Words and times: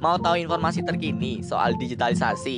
Mau 0.00 0.16
tahu 0.16 0.40
informasi 0.40 0.80
terkini 0.80 1.44
soal 1.44 1.76
digitalisasi, 1.76 2.56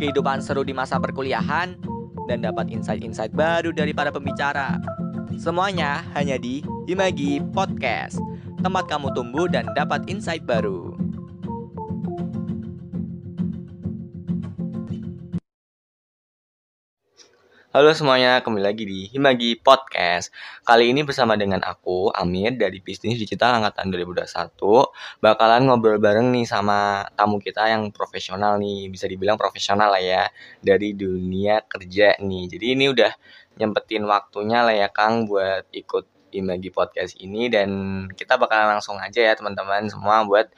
kehidupan 0.00 0.40
seru 0.40 0.64
di 0.64 0.72
masa 0.72 0.96
perkuliahan, 0.96 1.76
dan 2.24 2.40
dapat 2.40 2.72
insight-insight 2.72 3.36
baru 3.36 3.76
dari 3.76 3.92
para 3.92 4.08
pembicara? 4.08 4.80
Semuanya 5.36 6.00
hanya 6.16 6.40
di 6.40 6.64
Himagi 6.88 7.44
Podcast, 7.52 8.16
tempat 8.64 8.88
kamu 8.88 9.12
tumbuh 9.12 9.52
dan 9.52 9.68
dapat 9.76 10.08
insight 10.08 10.48
baru. 10.48 10.87
Halo 17.78 17.94
semuanya, 17.94 18.42
kembali 18.42 18.74
lagi 18.74 18.82
di 18.82 19.06
Himagi 19.06 19.62
Podcast. 19.62 20.34
Kali 20.66 20.90
ini 20.90 21.06
bersama 21.06 21.38
dengan 21.38 21.62
aku, 21.62 22.10
Amir 22.10 22.58
dari 22.58 22.82
Bisnis 22.82 23.22
Digital 23.22 23.54
Angkatan 23.54 23.94
2021 23.94 24.58
Bakalan 25.22 25.62
ngobrol 25.62 26.02
bareng 26.02 26.34
nih 26.34 26.42
sama 26.42 27.06
tamu 27.14 27.38
kita 27.38 27.70
yang 27.70 27.94
profesional 27.94 28.58
nih 28.58 28.90
Bisa 28.90 29.06
dibilang 29.06 29.38
profesional 29.38 29.94
lah 29.94 30.02
ya 30.02 30.26
Dari 30.58 30.90
dunia 30.98 31.62
kerja 31.70 32.18
nih. 32.18 32.50
Jadi 32.50 32.66
ini 32.74 32.90
udah 32.90 33.14
nyempetin 33.62 34.02
waktunya 34.10 34.66
lah 34.66 34.74
ya 34.74 34.90
Kang 34.90 35.30
buat 35.30 35.70
ikut 35.70 36.34
Himagi 36.34 36.74
Podcast 36.74 37.14
ini. 37.22 37.46
Dan 37.46 37.70
kita 38.10 38.42
bakalan 38.42 38.74
langsung 38.82 38.98
aja 38.98 39.22
ya 39.22 39.38
teman-teman 39.38 39.86
semua 39.86 40.26
buat 40.26 40.50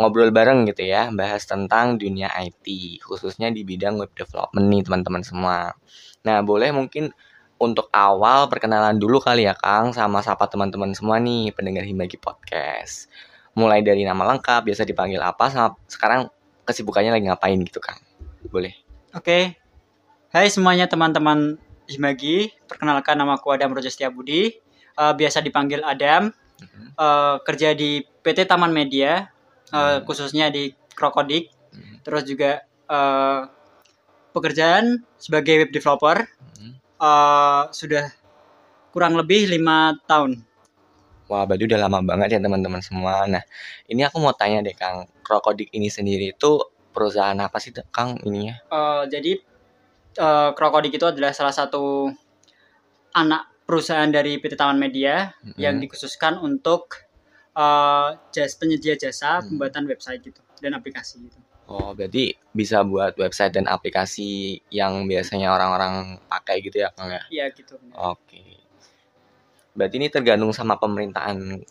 ngobrol 0.00 0.32
bareng 0.32 0.64
gitu 0.68 0.88
ya 0.88 1.12
Bahas 1.12 1.44
tentang 1.44 2.00
dunia 2.00 2.32
IT 2.32 2.64
Khususnya 3.04 3.52
di 3.52 3.62
bidang 3.66 4.00
web 4.00 4.10
development 4.16 4.66
nih 4.72 4.82
teman-teman 4.84 5.22
semua 5.22 5.76
Nah, 6.22 6.38
boleh 6.42 6.70
mungkin 6.70 7.10
untuk 7.58 7.86
awal 7.94 8.50
perkenalan 8.50 8.98
dulu 8.98 9.22
kali 9.22 9.46
ya 9.46 9.54
Kang 9.54 9.94
sama 9.94 10.22
sapa 10.22 10.46
teman-teman 10.50 10.94
semua 10.94 11.18
nih 11.18 11.54
pendengar 11.54 11.86
Himagi 11.86 12.18
Podcast. 12.18 13.10
Mulai 13.54 13.82
dari 13.82 14.02
nama 14.02 14.26
lengkap, 14.34 14.66
biasa 14.66 14.82
dipanggil 14.82 15.22
apa, 15.22 15.46
sama 15.50 15.74
sekarang 15.86 16.30
kesibukannya 16.66 17.14
lagi 17.14 17.26
ngapain 17.30 17.58
gitu 17.62 17.78
Kang. 17.78 17.98
Boleh. 18.50 18.74
Oke. 19.14 19.58
Hai 20.32 20.48
semuanya 20.48 20.90
teman-teman 20.90 21.58
Himagi, 21.86 22.54
perkenalkan 22.70 23.18
nama 23.18 23.36
aku 23.36 23.52
Adam 23.52 23.74
Roja 23.74 23.90
Budi. 24.08 24.56
Uh, 24.94 25.12
biasa 25.12 25.42
dipanggil 25.42 25.82
Adam. 25.82 26.30
Uh, 26.94 27.42
kerja 27.42 27.74
di 27.74 28.06
PT 28.22 28.46
Taman 28.46 28.70
Media, 28.70 29.26
uh, 29.72 30.04
khususnya 30.04 30.52
di 30.52 30.70
Krokodik. 30.92 31.50
Terus 32.02 32.22
juga 32.28 32.62
uh, 32.90 33.48
pekerjaan 34.32 35.04
sebagai 35.16 35.64
web 35.64 35.70
developer 35.70 36.26
hmm. 36.60 36.74
uh, 37.00 37.70
sudah 37.72 38.10
kurang 38.92 39.16
lebih 39.16 39.48
lima 39.48 39.96
tahun. 40.04 40.44
Wah, 41.30 41.48
berarti 41.48 41.64
udah 41.64 41.80
lama 41.80 42.04
banget 42.04 42.36
ya 42.36 42.40
teman-teman 42.44 42.84
semua. 42.84 43.24
Nah, 43.24 43.40
ini 43.88 44.04
aku 44.04 44.20
mau 44.20 44.36
tanya 44.36 44.60
deh 44.60 44.76
Kang, 44.76 45.08
Krokodik 45.24 45.72
ini 45.72 45.88
sendiri 45.88 46.36
itu 46.36 46.60
perusahaan 46.92 47.36
apa 47.40 47.56
sih 47.56 47.72
Kang 47.88 48.20
ininya? 48.20 48.60
Uh, 48.68 49.08
jadi 49.08 49.40
uh, 50.20 50.52
Krokodik 50.52 50.92
itu 50.92 51.08
adalah 51.08 51.32
salah 51.32 51.54
satu 51.56 52.12
anak 53.16 53.48
perusahaan 53.64 54.08
dari 54.12 54.36
PT 54.36 54.60
Taman 54.60 54.76
Media 54.76 55.32
hmm. 55.40 55.56
yang 55.56 55.80
dikhususkan 55.80 56.36
untuk 56.36 57.00
uh, 57.56 58.16
jas 58.32 58.56
penyedia 58.56 58.96
jasa 58.96 59.40
hmm. 59.40 59.54
pembuatan 59.54 59.84
website 59.88 60.20
gitu 60.24 60.40
dan 60.60 60.76
aplikasi 60.76 61.22
gitu. 61.26 61.38
Oh, 61.70 61.94
berarti 61.96 62.36
bisa 62.52 62.84
buat 62.84 63.16
website 63.16 63.56
dan 63.56 63.70
aplikasi 63.70 64.60
yang 64.68 65.08
biasanya 65.08 65.54
orang-orang 65.54 66.20
pakai 66.28 66.60
gitu 66.60 66.82
ya, 66.82 66.92
Kang 66.92 67.08
ya? 67.08 67.22
Iya, 67.32 67.44
gitu. 67.54 67.78
Oke. 67.96 68.60
Berarti 69.72 69.94
ini 69.96 70.12
tergantung 70.12 70.52
sama 70.52 70.76
pemerintahan 70.76 71.64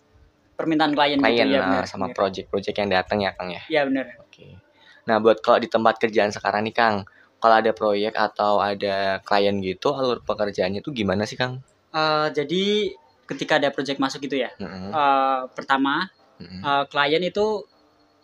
permintaan 0.57 0.93
klien, 0.97 1.19
klien 1.21 1.45
gitu, 1.45 1.57
ya, 1.57 1.61
benar, 1.65 1.85
sama 1.85 2.09
project-project 2.13 2.77
yang 2.81 2.89
datang 2.89 3.19
ya, 3.21 3.31
Kang 3.37 3.49
ya? 3.53 3.61
Iya, 3.69 3.81
benar. 3.85 4.05
Oke. 4.25 4.57
Nah, 5.05 5.21
buat 5.21 5.37
kalau 5.43 5.61
di 5.61 5.69
tempat 5.69 6.01
kerjaan 6.01 6.33
sekarang 6.33 6.65
nih, 6.65 6.73
Kang, 6.73 7.05
kalau 7.37 7.55
ada 7.61 7.73
proyek 7.73 8.13
atau 8.17 8.57
ada 8.57 9.21
klien 9.21 9.57
gitu, 9.61 9.93
alur 9.93 10.23
pekerjaannya 10.25 10.81
itu 10.81 10.89
gimana 10.93 11.29
sih, 11.29 11.37
Kang? 11.37 11.61
Uh, 11.91 12.31
jadi 12.31 12.95
ketika 13.31 13.57
ada 13.57 13.71
project 13.71 13.97
masuk 14.03 14.27
gitu 14.27 14.35
ya, 14.43 14.51
mm 14.59 14.67
-hmm. 14.67 14.91
uh, 14.91 15.41
pertama 15.55 16.11
mm 16.37 16.45
-hmm. 16.45 16.61
uh, 16.61 16.83
klien 16.91 17.23
itu 17.23 17.63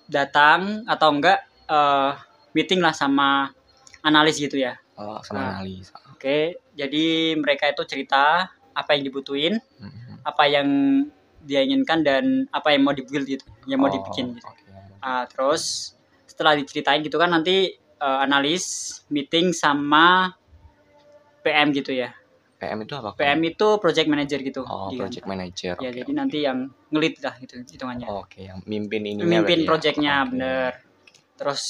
datang 0.07 0.83
atau 0.87 1.09
enggak 1.11 1.39
uh, 1.71 2.15
meeting 2.55 2.79
lah 2.83 2.95
sama 2.95 3.51
analis 4.01 4.39
gitu 4.39 4.57
ya. 4.57 4.79
Oh, 4.97 5.21
sama 5.21 5.37
nah, 5.37 5.47
analis. 5.61 5.93
Oke, 5.93 6.17
okay, 6.17 6.43
jadi 6.73 7.37
mereka 7.37 7.69
itu 7.69 7.85
cerita 7.85 8.49
apa 8.73 8.97
yang 8.97 9.05
dibutuhin, 9.05 9.61
mm-hmm. 9.61 10.25
apa 10.25 10.43
yang 10.49 10.67
dia 11.45 11.61
inginkan 11.61 12.01
dan 12.01 12.49
apa 12.49 12.73
yang 12.73 12.81
mau 12.81 12.97
dibuild 12.97 13.29
gitu, 13.29 13.45
yang 13.69 13.77
mau 13.77 13.89
oh, 13.89 13.93
dibikin 13.93 14.33
gitu. 14.33 14.49
Okay. 14.49 14.65
Uh, 15.05 15.23
terus 15.29 15.93
setelah 16.25 16.57
diceritain 16.57 17.05
gitu 17.05 17.21
kan 17.21 17.29
nanti 17.29 17.77
uh, 18.01 18.25
analis 18.25 18.97
meeting 19.13 19.53
sama 19.53 20.33
PM 21.45 21.69
gitu 21.77 21.93
ya. 21.93 22.09
PM 22.57 22.83
itu 22.83 22.93
apa? 22.97 23.13
PM 23.13 23.41
itu 23.45 23.67
project 23.77 24.07
manager 24.09 24.39
gitu. 24.41 24.61
Oh, 24.65 24.89
project 24.89 25.29
manager. 25.29 25.77
Ya, 25.77 25.93
okay, 25.93 26.01
jadi 26.01 26.11
okay. 26.11 26.17
nanti 26.17 26.37
yang 26.41 26.57
ngelit 26.89 27.21
lah 27.21 27.37
gitu 27.37 27.61
hitungannya. 27.61 28.07
Oke, 28.09 28.41
okay, 28.41 28.43
yang 28.49 28.59
mimpin 28.65 29.05
ini. 29.05 29.21
Mimpin 29.21 29.61
ya? 29.61 29.65
projectnya, 29.69 30.13
okay. 30.25 30.29
bener 30.33 30.71
terus 31.37 31.61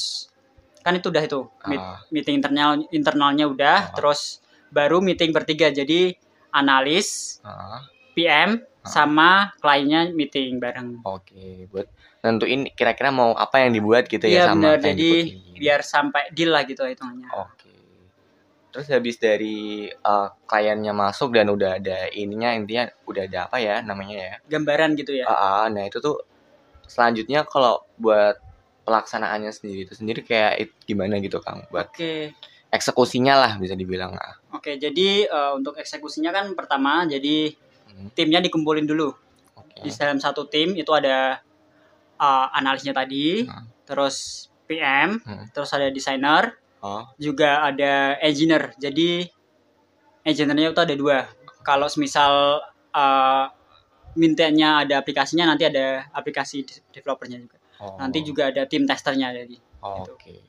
kan 0.81 0.95
itu 0.95 1.11
udah 1.11 1.23
itu 1.27 1.39
uh. 1.43 1.99
meeting 2.09 2.39
internal 2.39 2.79
internalnya 2.95 3.45
udah 3.51 3.91
uh. 3.91 3.95
terus 3.99 4.39
baru 4.71 5.03
meeting 5.03 5.35
bertiga 5.35 5.67
jadi 5.69 6.15
analis 6.55 7.39
uh. 7.43 7.83
PM 8.15 8.63
uh. 8.63 8.87
sama 8.87 9.51
kliennya 9.59 10.15
meeting 10.15 10.63
bareng 10.63 11.03
oke 11.03 11.27
okay, 11.27 11.67
buat 11.67 11.91
nentuin 12.23 12.71
kira-kira 12.73 13.11
mau 13.11 13.35
apa 13.35 13.67
yang 13.67 13.75
dibuat 13.75 14.07
gitu 14.09 14.25
ya, 14.25 14.47
ya 14.47 14.55
sama 14.55 14.79
bener, 14.79 14.95
jadi 14.95 15.11
biar 15.59 15.79
sampai 15.83 16.31
deal 16.31 16.55
lah 16.55 16.63
gitu 16.63 16.87
hitungannya 16.87 17.29
oke 17.35 17.51
okay. 17.59 17.66
Terus 18.77 18.93
habis 18.93 19.17
dari 19.17 19.89
uh, 19.89 20.29
kliennya 20.45 20.93
masuk 20.93 21.33
dan 21.33 21.49
udah 21.49 21.81
ada 21.81 22.13
ininya 22.13 22.53
intinya 22.53 22.85
udah 23.09 23.25
ada 23.25 23.49
apa 23.49 23.57
ya 23.57 23.81
namanya 23.81 24.15
ya? 24.21 24.33
Gambaran 24.45 24.93
gitu 24.93 25.17
ya. 25.17 25.25
Uh, 25.25 25.33
uh, 25.33 25.65
nah 25.73 25.89
itu 25.89 25.97
tuh 25.97 26.21
selanjutnya 26.85 27.41
kalau 27.49 27.81
buat 27.97 28.37
pelaksanaannya 28.85 29.49
sendiri 29.49 29.89
itu 29.89 29.97
sendiri 29.97 30.21
kayak 30.21 30.77
gimana 30.85 31.17
gitu 31.17 31.41
Kang 31.41 31.65
buat 31.73 31.89
okay. 31.89 32.37
eksekusinya 32.69 33.33
lah 33.33 33.51
bisa 33.57 33.73
dibilang 33.73 34.13
lah. 34.13 34.37
Oke, 34.53 34.71
okay, 34.71 34.75
jadi 34.77 35.25
uh, 35.25 35.57
untuk 35.57 35.73
eksekusinya 35.81 36.29
kan 36.29 36.53
pertama 36.53 37.09
jadi 37.09 37.57
hmm. 37.89 38.13
timnya 38.13 38.45
dikumpulin 38.45 38.85
dulu. 38.85 39.09
Okay. 39.57 39.89
Di 39.89 39.91
dalam 39.97 40.21
satu 40.21 40.45
tim 40.45 40.77
itu 40.77 40.93
ada 40.93 41.41
uh, 42.21 42.47
analisnya 42.53 42.93
tadi, 42.93 43.41
hmm. 43.41 43.89
terus 43.89 44.47
PM, 44.69 45.17
hmm. 45.17 45.49
terus 45.49 45.73
ada 45.73 45.89
desainer, 45.89 46.53
juga 47.17 47.63
ada 47.65 48.17
engineer. 48.21 48.75
Jadi 48.77 49.25
engineernya 50.27 50.75
itu 50.75 50.81
ada 50.83 50.95
dua. 50.95 51.17
Kalau 51.63 51.87
misal 51.99 52.63
uh, 52.95 53.45
mintanya 54.17 54.83
ada 54.83 54.99
aplikasinya, 54.99 55.47
nanti 55.47 55.67
ada 55.67 56.09
aplikasi 56.11 56.65
developernya 56.91 57.37
juga. 57.39 57.57
Oh. 57.77 57.95
Nanti 58.01 58.25
juga 58.25 58.49
ada 58.49 58.65
tim 58.65 58.89
testernya 58.89 59.31
jadi. 59.31 59.57
Oh, 59.85 60.03
gitu. 60.03 60.11
Oke. 60.17 60.23
Okay. 60.23 60.41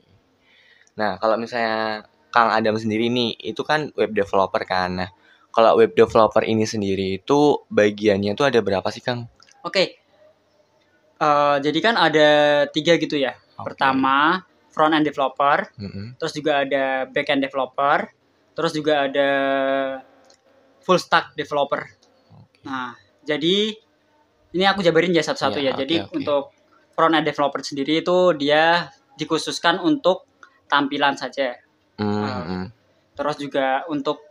Nah, 0.97 1.15
kalau 1.21 1.39
misalnya 1.39 2.03
Kang 2.33 2.51
Adam 2.51 2.75
sendiri 2.75 3.07
nih, 3.07 3.37
itu 3.39 3.61
kan 3.61 3.93
web 3.93 4.11
developer 4.11 4.61
kan. 4.65 4.89
Nah, 4.99 5.09
kalau 5.53 5.77
web 5.77 5.93
developer 5.93 6.43
ini 6.45 6.65
sendiri 6.65 7.21
itu 7.21 7.63
bagiannya 7.69 8.33
tuh 8.33 8.49
ada 8.49 8.59
berapa 8.59 8.85
sih 8.89 9.01
Kang? 9.01 9.29
Oke. 9.61 9.73
Okay. 9.73 9.87
Uh, 11.19 11.55
eh, 11.59 11.67
jadi 11.67 11.79
kan 11.83 11.95
ada 11.99 12.29
tiga 12.71 12.95
gitu 12.95 13.19
ya. 13.19 13.35
Okay. 13.35 13.65
Pertama 13.65 14.48
front 14.69 14.93
end 14.93 15.05
developer, 15.05 15.67
mm 15.75 15.89
-hmm. 15.89 16.07
terus 16.21 16.33
juga 16.33 16.63
ada 16.63 17.09
back 17.09 17.27
end 17.29 17.41
developer, 17.43 18.07
terus 18.53 18.71
juga 18.71 19.09
ada 19.09 19.29
full 20.85 21.01
stack 21.01 21.33
developer. 21.35 21.83
Okay. 22.29 22.61
Nah, 22.65 22.93
jadi 23.25 23.75
ini 24.53 24.65
aku 24.65 24.81
jabarin 24.81 25.13
ya 25.13 25.21
satu-satu 25.21 25.61
yeah, 25.61 25.73
ya. 25.75 25.81
Jadi 25.85 25.95
okay. 26.01 26.15
untuk 26.17 26.53
front 26.93 27.13
end 27.13 27.25
developer 27.27 27.61
sendiri 27.61 28.01
itu 28.01 28.33
dia 28.37 28.89
dikhususkan 29.19 29.81
untuk 29.81 30.25
tampilan 30.69 31.17
saja. 31.19 31.57
Mm 31.99 32.15
-hmm. 32.15 32.63
terus 33.19 33.35
juga 33.35 33.83
untuk 33.91 34.23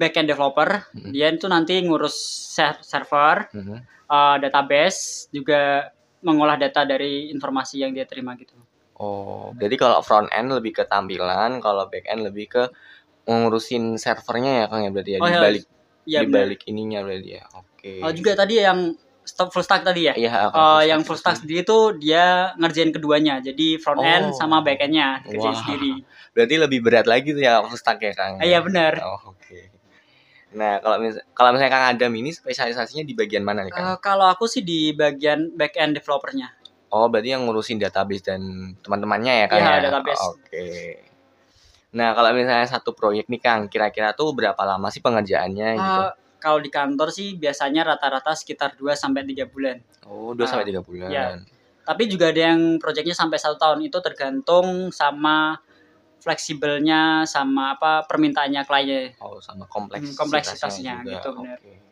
backend 0.00 0.32
developer 0.32 0.80
mm 0.80 0.96
-hmm. 0.96 1.12
dia 1.12 1.28
itu 1.28 1.44
nanti 1.44 1.76
ngurus 1.84 2.16
server, 2.80 3.52
mm 3.52 3.60
-hmm. 3.60 3.78
uh, 4.08 4.36
database, 4.40 5.28
juga 5.28 5.92
mengolah 6.24 6.56
data 6.56 6.88
dari 6.88 7.28
informasi 7.28 7.84
yang 7.84 7.92
dia 7.92 8.08
terima 8.08 8.32
gitu. 8.40 8.56
Oh, 9.00 9.56
jadi 9.56 9.80
kalau 9.80 10.04
front 10.04 10.28
end 10.28 10.52
lebih 10.52 10.76
ke 10.76 10.84
tampilan, 10.84 11.64
kalau 11.64 11.88
back 11.88 12.04
end 12.04 12.28
lebih 12.28 12.52
ke 12.52 12.68
ngurusin 13.24 13.96
servernya 13.96 14.52
ya 14.60 14.66
Kang 14.68 14.84
ya 14.84 14.90
berarti 14.92 15.10
ya 15.16 15.18
oh, 15.22 15.28
di 15.28 15.32
iya. 15.32 15.40
balik 15.40 15.64
ya, 16.04 16.20
di 16.20 16.26
balik 16.28 16.60
ininya 16.68 17.00
berarti 17.00 17.30
ya. 17.32 17.44
Oke. 17.56 17.64
Okay. 17.80 17.98
Oh, 18.04 18.12
juga 18.12 18.36
tadi 18.36 18.60
yang 18.60 18.92
stop 19.24 19.48
full 19.56 19.64
stack 19.64 19.88
tadi 19.88 20.10
ya? 20.10 20.14
Iya. 20.18 20.52
Uh, 20.52 20.82
yang 20.84 21.00
full 21.00 21.16
stack 21.16 21.40
sendiri 21.40 21.64
tuh 21.64 21.96
dia 21.96 22.52
ngerjain 22.60 22.92
keduanya. 22.92 23.40
Jadi 23.40 23.80
front 23.80 24.04
end 24.04 24.32
oh. 24.32 24.36
sama 24.36 24.60
back 24.60 24.84
endnya 24.84 25.24
kerjain 25.24 25.56
wow. 25.56 25.60
sendiri. 25.64 25.92
Berarti 26.36 26.54
lebih 26.60 26.78
berat 26.84 27.06
lagi 27.08 27.32
tuh 27.32 27.40
ya 27.40 27.64
full 27.64 27.80
stack 27.80 28.04
ya 28.04 28.12
Kang? 28.12 28.36
Iya 28.44 28.60
benar. 28.60 29.00
Oh, 29.00 29.32
oke. 29.32 29.40
Okay. 29.40 29.72
Nah, 30.50 30.82
kalau 30.82 30.98
mis 30.98 31.14
kalau 31.30 31.54
misalnya 31.54 31.72
Kang 31.72 31.86
Adam 31.94 32.12
ini 32.18 32.34
spesialisasinya 32.34 33.06
di 33.06 33.14
bagian 33.14 33.46
mana 33.46 33.62
nih, 33.62 33.72
Kang? 33.72 33.86
Uh, 33.94 33.98
kalau 34.02 34.26
aku 34.26 34.50
sih 34.50 34.66
di 34.66 34.90
bagian 34.90 35.54
back 35.54 35.78
end 35.78 35.94
developernya. 35.94 36.59
Oh, 36.90 37.06
berarti 37.06 37.30
yang 37.30 37.46
ngurusin 37.46 37.78
database 37.78 38.26
dan 38.26 38.74
teman-temannya 38.82 39.32
ya, 39.42 39.46
Kang? 39.46 39.62
Iya, 39.62 39.70
ya? 39.70 39.80
database. 39.86 40.22
Oke. 40.26 40.38
Okay. 40.50 40.88
Nah, 41.94 42.14
kalau 42.14 42.30
misalnya 42.34 42.66
satu 42.66 42.94
proyek 42.94 43.30
nih, 43.30 43.40
Kang, 43.42 43.70
kira-kira 43.70 44.10
tuh 44.14 44.34
berapa 44.34 44.58
lama 44.62 44.90
sih 44.90 44.98
pengerjaannya 44.98 45.68
uh, 45.74 45.78
gitu? 45.78 46.02
Kalau 46.42 46.58
di 46.58 46.70
kantor 46.70 47.08
sih 47.14 47.38
biasanya 47.38 47.94
rata-rata 47.94 48.34
sekitar 48.34 48.74
2 48.74 48.94
sampai 48.98 49.22
3 49.22 49.46
bulan. 49.46 49.76
Oh, 50.06 50.34
2 50.34 50.42
uh, 50.42 50.46
sampai 50.50 50.66
3 50.66 50.82
bulan. 50.82 51.08
Ya. 51.10 51.38
Tapi 51.86 52.06
juga 52.10 52.30
ada 52.34 52.54
yang 52.54 52.78
proyeknya 52.82 53.14
sampai 53.14 53.38
satu 53.38 53.58
tahun 53.58 53.86
itu 53.86 53.98
tergantung 54.02 54.94
sama 54.94 55.58
fleksibelnya 56.20 57.24
sama 57.24 57.74
apa 57.78 58.04
permintaannya 58.06 58.62
kliennya. 58.66 59.18
Oh, 59.22 59.40
sama 59.42 59.66
kompleksitasnya, 59.66 60.14
hmm, 60.14 60.20
kompleksitasnya 60.20 60.94
juga. 61.02 61.12
gitu 61.16 61.28
benar. 61.38 61.58
Okay. 61.58 61.89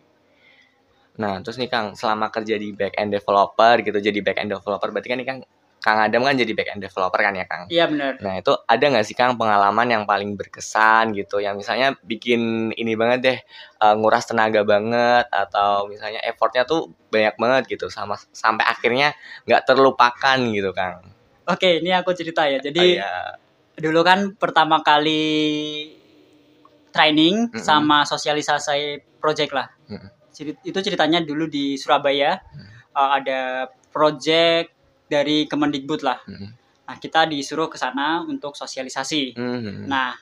Nah, 1.19 1.43
terus 1.43 1.59
nih 1.59 1.67
Kang, 1.67 1.99
selama 1.99 2.31
kerja 2.31 2.55
di 2.55 2.71
back 2.71 2.95
end 2.95 3.11
developer 3.11 3.83
gitu, 3.83 3.99
jadi 3.99 4.19
back 4.23 4.39
end 4.39 4.55
developer 4.55 4.89
berarti 4.95 5.09
kan 5.11 5.19
nih 5.19 5.29
Kang 5.29 5.41
Kang 5.79 5.99
Adam 6.03 6.27
kan 6.27 6.35
jadi 6.35 6.53
back 6.59 6.75
end 6.75 6.83
developer 6.83 7.21
kan 7.23 7.35
ya 7.39 7.47
Kang? 7.47 7.71
Iya 7.71 7.87
benar. 7.87 8.19
Nah 8.19 8.43
itu 8.43 8.51
ada 8.67 8.83
nggak 8.83 9.07
sih 9.07 9.15
Kang 9.15 9.39
pengalaman 9.39 9.87
yang 9.87 10.05
paling 10.07 10.35
berkesan 10.35 11.15
gitu, 11.15 11.39
yang 11.39 11.55
misalnya 11.55 11.95
bikin 12.03 12.75
ini 12.75 12.99
banget 12.99 13.19
deh, 13.23 13.39
uh, 13.83 13.95
nguras 13.95 14.27
tenaga 14.27 14.67
banget 14.67 15.31
atau 15.31 15.87
misalnya 15.87 16.19
effortnya 16.27 16.67
tuh 16.67 16.91
banyak 17.15 17.35
banget 17.39 17.79
gitu, 17.79 17.87
sama 17.91 18.19
sampai 18.35 18.67
akhirnya 18.67 19.15
nggak 19.47 19.63
terlupakan 19.71 20.39
gitu 20.51 20.71
Kang? 20.75 21.03
Oke, 21.47 21.79
ini 21.79 21.95
aku 21.95 22.13
cerita 22.13 22.45
ya. 22.45 22.59
Jadi 22.59 22.79
oh, 22.79 22.87
iya 22.99 23.13
dulu 23.79 24.03
kan 24.03 24.35
pertama 24.35 24.83
kali 24.83 25.23
training 26.91 27.49
mm 27.49 27.55
-hmm. 27.55 27.63
sama 27.63 28.03
sosialisasi 28.03 29.19
project 29.23 29.55
lah. 29.55 29.71
Mm 29.87 29.99
-hmm. 29.99 30.11
Itu 30.45 30.79
ceritanya 30.83 31.23
dulu 31.25 31.51
di 31.51 31.75
Surabaya 31.75 32.39
mm 32.39 32.59
-hmm. 32.59 32.69
uh, 32.95 33.11
ada 33.19 33.41
project 33.91 34.75
dari 35.09 35.49
Kemendikbud 35.51 36.01
lah. 36.05 36.19
Mm 36.27 36.37
-hmm. 36.37 36.51
Nah 36.89 36.97
kita 36.97 37.27
disuruh 37.29 37.69
ke 37.69 37.77
sana 37.77 38.23
untuk 38.23 38.55
sosialisasi. 38.55 39.35
Mm 39.35 39.59
-hmm. 39.59 39.77
Nah 39.91 40.15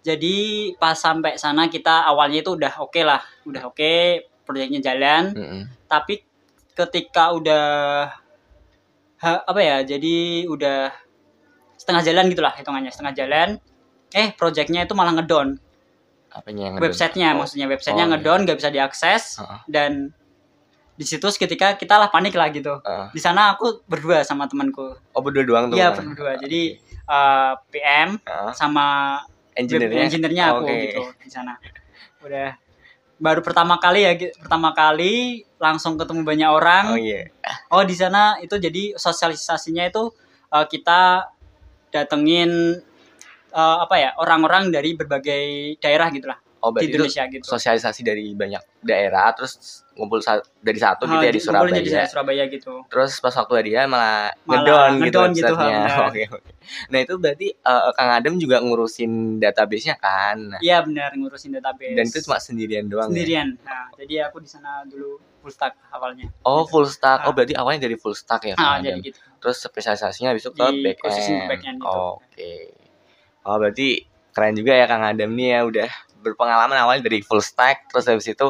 jadi 0.00 0.36
pas 0.80 0.96
sampai 0.96 1.36
sana 1.36 1.68
kita 1.68 2.08
awalnya 2.08 2.40
itu 2.40 2.56
udah 2.56 2.72
oke 2.80 2.96
okay 2.96 3.04
lah, 3.04 3.20
udah 3.44 3.62
oke 3.68 3.76
okay, 3.76 4.28
proyeknya 4.44 4.80
jalan. 4.80 5.32
Mm 5.32 5.46
-hmm. 5.46 5.62
Tapi 5.88 6.24
ketika 6.72 7.36
udah 7.36 7.66
ha, 9.20 9.28
apa 9.44 9.60
ya, 9.60 9.76
jadi 9.84 10.48
udah 10.48 10.92
setengah 11.80 12.04
jalan 12.04 12.28
gitulah 12.28 12.52
hitungannya 12.52 12.92
setengah 12.92 13.14
jalan 13.16 13.48
eh 14.12 14.36
projectnya 14.36 14.84
itu 14.84 14.92
malah 14.92 15.16
ngedon 15.16 15.56
apanya 16.30 16.70
yang 16.70 16.74
websitenya 16.78 17.28
oh. 17.34 17.42
maksudnya 17.42 17.66
websitenya 17.66 18.04
oh, 18.06 18.10
ngedon 18.14 18.40
nggak 18.46 18.56
iya. 18.56 18.60
bisa 18.62 18.70
diakses 18.70 19.22
uh 19.38 19.42
-huh. 19.44 19.60
dan 19.66 20.14
di 21.00 21.04
situ 21.08 21.26
seketika 21.32 21.80
kita 21.80 21.96
lah 21.96 22.12
panik 22.12 22.36
lah 22.36 22.52
gitu 22.52 22.76
uh. 22.76 23.08
di 23.10 23.20
sana 23.20 23.56
aku 23.56 23.80
berdua 23.88 24.20
sama 24.20 24.44
temanku 24.46 25.00
oh 25.00 25.22
berdua 25.24 25.44
doang 25.48 25.64
tuh 25.72 25.80
iya 25.80 25.96
berdua 25.96 26.36
jadi 26.36 26.76
uh, 27.08 27.56
PM 27.72 28.20
uh. 28.28 28.52
sama 28.52 29.16
engineer 29.56 29.90
engineernya 29.96 30.54
aku 30.54 30.68
okay. 30.68 30.92
gitu 30.92 31.02
di 31.24 31.30
sana 31.32 31.56
udah 32.20 32.52
baru 33.20 33.40
pertama 33.40 33.80
kali 33.80 34.00
ya 34.04 34.12
pertama 34.40 34.76
kali 34.76 35.44
langsung 35.60 35.96
ketemu 35.96 36.24
banyak 36.24 36.50
orang 36.52 36.84
oh 36.92 37.00
yeah. 37.00 37.28
oh 37.72 37.84
di 37.84 37.96
sana 37.96 38.36
itu 38.40 38.56
jadi 38.56 38.96
sosialisasinya 38.96 39.88
itu 39.88 40.12
uh, 40.52 40.64
kita 40.68 41.32
datengin 41.92 42.80
uh, 43.52 43.84
apa 43.84 43.94
ya 43.98 44.10
orang-orang 44.18 44.70
dari 44.70 44.94
berbagai 44.94 45.76
daerah 45.82 46.08
gitulah 46.10 46.38
oh, 46.60 46.70
di 46.76 46.86
Indonesia 46.92 47.24
gitu. 47.26 47.44
Sosialisasi 47.44 48.00
dari 48.04 48.32
banyak 48.36 48.84
daerah 48.84 49.32
terus 49.32 49.84
ngumpul 49.96 50.24
sa 50.24 50.40
dari 50.60 50.80
satu 50.80 51.04
gitu 51.08 51.24
ya 51.24 51.32
di 51.32 51.42
Surabaya. 51.42 51.80
Jadi 51.80 52.08
Surabaya 52.08 52.44
gitu. 52.48 52.84
Terus 52.88 53.12
pas 53.20 53.34
waktu 53.36 53.72
dia 53.72 53.88
malah, 53.88 54.32
malah 54.44 54.96
ngedon, 54.96 55.32
gitu. 55.36 55.48
gitu 55.48 55.54
Oke 56.08 56.22
oke. 56.28 56.50
Nah 56.92 56.98
itu 57.02 57.14
berarti 57.18 57.48
uh, 57.66 57.90
Kang 57.96 58.10
Adem 58.14 58.34
juga 58.38 58.62
ngurusin 58.62 59.42
database-nya 59.42 59.96
kan? 59.98 60.60
Iya 60.60 60.84
benar 60.84 61.16
ngurusin 61.16 61.56
database. 61.58 61.96
Dan 61.96 62.04
itu 62.06 62.18
cuma 62.24 62.38
sendirian 62.38 62.86
doang. 62.86 63.10
Ya? 63.10 63.12
Sendirian. 63.12 63.48
Ya? 63.56 63.64
Nah 63.66 63.84
jadi 63.98 64.14
aku 64.30 64.44
di 64.44 64.48
sana 64.48 64.84
dulu 64.86 65.18
full 65.40 65.52
stack 65.52 65.74
awalnya. 65.92 66.28
Oh 66.44 66.68
full 66.68 66.86
stack. 66.86 67.24
Oh 67.26 67.32
nah. 67.32 67.34
berarti 67.34 67.54
awalnya 67.56 67.88
dari 67.88 67.96
full 67.96 68.14
stack 68.14 68.52
ya? 68.52 68.56
Ah 68.60 68.78
jadi 68.78 69.00
gitu 69.00 69.20
terus 69.40 69.56
spesialisasinya 69.64 70.36
habis 70.36 70.44
itu 70.44 70.52
ke 70.52 70.60
back 70.60 71.00
end. 71.00 71.48
Back 71.48 71.62
end 71.64 71.78
gitu. 71.80 71.88
Oke. 71.88 72.20
Okay. 72.36 72.79
Oh 73.44 73.56
berarti 73.56 74.04
keren 74.30 74.54
juga 74.54 74.76
ya 74.76 74.86
Kang 74.86 75.02
Adam 75.02 75.32
nih 75.34 75.48
ya 75.56 75.60
udah 75.66 75.90
berpengalaman 76.20 76.76
awalnya 76.76 77.08
dari 77.08 77.24
full 77.24 77.40
stack 77.40 77.88
terus 77.88 78.04
habis 78.06 78.28
itu 78.28 78.48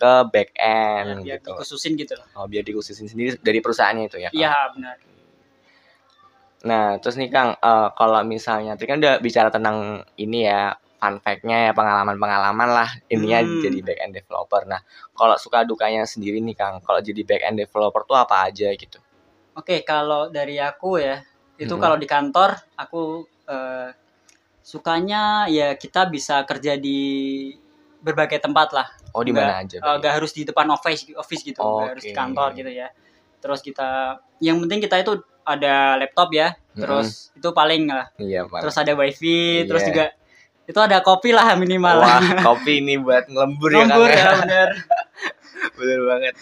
ke 0.00 0.12
back 0.32 0.50
end 0.56 1.28
ya, 1.28 1.36
biar 1.36 1.38
gitu. 1.44 1.52
dikhususin 1.52 1.92
gitu 2.00 2.12
loh. 2.16 2.26
Oh, 2.32 2.48
biar 2.48 2.64
dikhususin 2.64 3.06
sendiri 3.06 3.36
dari 3.44 3.60
perusahaannya 3.60 4.04
itu 4.08 4.16
ya. 4.16 4.30
Iya, 4.32 4.56
benar. 4.72 4.96
Nah, 6.60 6.96
terus 7.00 7.20
nih 7.20 7.28
Kang, 7.28 7.56
uh, 7.60 7.92
kalau 7.92 8.20
misalnya 8.24 8.76
tadi 8.76 8.88
kan 8.88 8.96
udah 9.00 9.20
bicara 9.20 9.52
tentang 9.52 10.04
ini 10.16 10.48
ya, 10.48 10.72
fun 11.00 11.20
fact-nya 11.20 11.68
ya, 11.68 11.72
pengalaman-pengalaman 11.76 12.68
lah 12.68 12.88
intinya 13.12 13.44
hmm. 13.44 13.60
jadi 13.64 13.78
back 13.84 13.98
end 14.00 14.12
developer. 14.16 14.60
Nah, 14.68 14.80
kalau 15.12 15.36
suka 15.36 15.64
dukanya 15.68 16.08
sendiri 16.08 16.40
nih 16.40 16.56
Kang, 16.56 16.80
kalau 16.80 17.00
jadi 17.04 17.20
back 17.24 17.44
end 17.44 17.60
developer 17.60 18.04
tuh 18.08 18.16
apa 18.16 18.48
aja 18.48 18.72
gitu? 18.72 19.00
Oke, 19.56 19.84
kalau 19.84 20.32
dari 20.32 20.56
aku 20.60 20.96
ya, 21.00 21.20
itu 21.60 21.72
hmm. 21.76 21.80
kalau 21.80 21.96
di 22.00 22.08
kantor 22.08 22.56
aku 22.76 23.24
uh, 23.48 23.88
sukanya 24.60 25.48
ya 25.48 25.74
kita 25.74 26.06
bisa 26.08 26.44
kerja 26.44 26.76
di 26.76 27.00
berbagai 28.00 28.40
tempat 28.40 28.68
lah. 28.72 28.88
Oh, 29.12 29.20
di 29.26 29.34
mana 29.34 29.60
aja? 29.60 29.82
Uh, 29.82 29.96
gak 30.00 30.22
harus 30.22 30.32
di 30.32 30.46
depan 30.46 30.70
office 30.72 31.10
office 31.18 31.42
gitu, 31.44 31.60
oh, 31.60 31.82
gak 31.82 31.82
okay. 31.82 31.90
harus 31.92 32.04
di 32.04 32.14
kantor 32.14 32.48
gitu 32.56 32.70
ya. 32.72 32.88
Terus 33.40 33.60
kita 33.60 34.20
yang 34.40 34.56
penting 34.64 34.80
kita 34.80 34.96
itu 35.00 35.20
ada 35.44 35.98
laptop 36.00 36.32
ya. 36.32 36.56
Terus 36.72 37.30
hmm. 37.34 37.38
itu 37.42 37.48
paling 37.50 37.82
lah. 37.90 38.06
Iya, 38.16 38.46
paling. 38.46 38.62
Terus 38.64 38.76
ada 38.78 38.92
wifi, 38.96 39.64
yeah. 39.64 39.68
terus 39.68 39.82
juga 39.84 40.04
itu 40.70 40.80
ada 40.80 40.98
kopi 41.02 41.34
lah 41.34 41.58
minimal. 41.58 41.98
Wah, 41.98 42.22
kopi 42.46 42.78
ini 42.78 42.94
buat 43.02 43.26
ngelembur, 43.26 43.74
ya, 43.74 43.84
ngelembur 43.84 44.10
ya, 44.10 44.16
ya 44.22 44.30
bener. 44.38 44.68
bener 45.78 46.00
banget. 46.06 46.34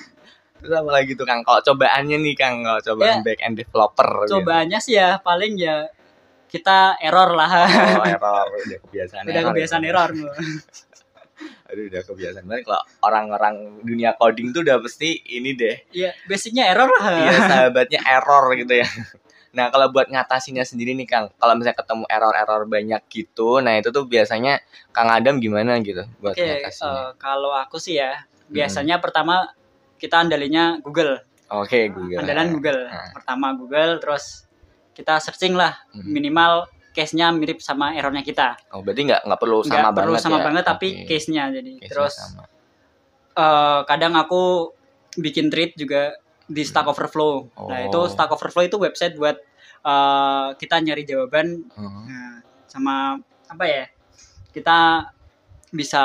Terus 0.59 0.75
apa 0.75 0.91
lagi 0.91 1.13
tuh 1.15 1.25
Kang? 1.25 1.41
Kalau 1.47 1.61
cobaannya 1.65 2.17
nih 2.19 2.35
Kang, 2.37 2.67
kalau 2.67 2.81
cobaan 2.83 3.23
ya, 3.23 3.25
back 3.25 3.41
end 3.41 3.57
developer. 3.57 4.11
Gitu. 4.27 4.33
Cobaannya 4.37 4.79
gitu. 4.79 4.87
sih 4.91 4.95
ya 5.01 5.09
paling 5.23 5.55
ya 5.57 5.89
kita 6.49 6.97
error 6.99 7.31
lah. 7.37 7.51
Oh, 8.01 8.07
error. 8.17 8.49
Udah 8.49 8.79
kebiasaan 8.89 9.23
udah 9.29 9.35
error. 9.37 9.51
kebiasaan 9.53 9.83
ya. 9.85 9.89
error. 9.93 10.11
Aduh 11.69 11.85
udah 11.87 12.03
kebiasaan 12.03 12.45
banget 12.49 12.65
kalau 12.67 12.83
orang-orang 13.05 13.55
dunia 13.85 14.17
coding 14.17 14.51
tuh 14.51 14.65
udah 14.65 14.81
pasti 14.81 15.21
ini 15.29 15.55
deh. 15.55 15.77
Iya, 15.93 16.17
basicnya 16.27 16.67
error 16.73 16.89
lah. 16.89 17.13
Iya, 17.15 17.33
sahabatnya 17.53 18.01
error 18.03 18.45
gitu 18.57 18.75
ya. 18.81 18.89
Nah, 19.49 19.73
kalau 19.73 19.89
buat 19.89 20.13
ngatasinnya 20.13 20.65
sendiri 20.65 20.93
nih 20.93 21.09
Kang, 21.09 21.33
kalau 21.41 21.57
misalnya 21.57 21.81
ketemu 21.81 22.05
error-error 22.09 22.69
banyak 22.69 23.03
gitu, 23.09 23.65
nah 23.65 23.81
itu 23.81 23.89
tuh 23.89 24.05
biasanya 24.05 24.61
Kang 24.93 25.09
Adam 25.09 25.41
gimana 25.41 25.81
gitu 25.81 26.05
buat 26.21 26.37
Oke, 26.37 26.45
ngatasinnya? 26.45 26.93
Uh, 26.93 27.11
kalau 27.17 27.53
aku 27.57 27.81
sih 27.81 27.97
ya, 27.97 28.29
biasanya 28.53 29.01
hmm. 29.01 29.05
pertama 29.05 29.35
kita 29.97 30.21
andalinya 30.21 30.79
Google. 30.85 31.21
Oke, 31.49 31.69
okay, 31.69 31.85
Google. 31.89 32.21
Andalan 32.21 32.49
Google. 32.53 32.81
Nah. 32.93 33.13
Pertama 33.17 33.47
Google, 33.57 33.93
terus 34.05 34.48
kita 34.99 35.23
searching 35.23 35.55
lah 35.55 35.79
hmm. 35.95 36.11
minimal 36.11 36.67
case-nya 36.91 37.31
mirip 37.31 37.63
sama 37.63 37.95
errornya 37.95 38.27
kita. 38.27 38.59
Oh, 38.75 38.83
berarti 38.83 39.07
nggak 39.07 39.23
nggak 39.23 39.39
perlu 39.39 39.63
sama 39.63 39.71
nggak 39.71 39.95
banget 39.95 40.03
perlu 40.03 40.17
sama 40.19 40.39
ya? 40.39 40.45
banget 40.51 40.65
tapi 40.67 40.89
case-nya 41.07 41.43
jadi. 41.55 41.73
Case 41.79 41.91
terus 41.95 42.17
Uh, 43.39 43.87
kadang 43.87 44.19
aku 44.19 44.75
bikin 45.15 45.47
treat 45.47 45.71
juga 45.79 46.19
di 46.51 46.67
Stack 46.67 46.91
hmm. 46.91 46.93
Overflow. 46.99 47.47
Oh. 47.55 47.71
Nah, 47.71 47.87
itu 47.87 47.95
oh. 47.95 48.11
Stack 48.11 48.35
Overflow 48.35 48.67
itu 48.67 48.83
website 48.83 49.15
buat 49.15 49.39
uh, 49.87 50.59
kita 50.59 50.83
nyari 50.83 51.07
jawaban 51.07 51.71
uh 51.71 51.79
-huh. 51.79 52.03
nah, 52.03 52.43
sama 52.67 53.15
apa 53.47 53.65
ya? 53.71 53.87
Kita 54.51 55.07
bisa 55.71 56.03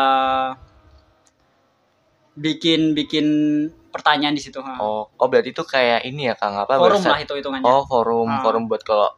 bikin 2.38 2.94
bikin 2.94 3.28
pertanyaan 3.94 4.34
di 4.34 4.42
situ. 4.42 4.58
Oh, 4.58 5.06
oh 5.06 5.28
berarti 5.30 5.54
itu 5.54 5.62
kayak 5.62 6.02
ini 6.10 6.28
ya 6.28 6.36
Kang 6.36 6.58
apa? 6.58 6.82
Forum 6.82 7.06
lah 7.06 7.22
itu 7.22 7.38
hitungannya. 7.38 7.70
Oh, 7.70 7.86
forum, 7.86 8.28
ha. 8.34 8.42
forum 8.42 8.66
buat 8.66 8.82
kalau 8.82 9.14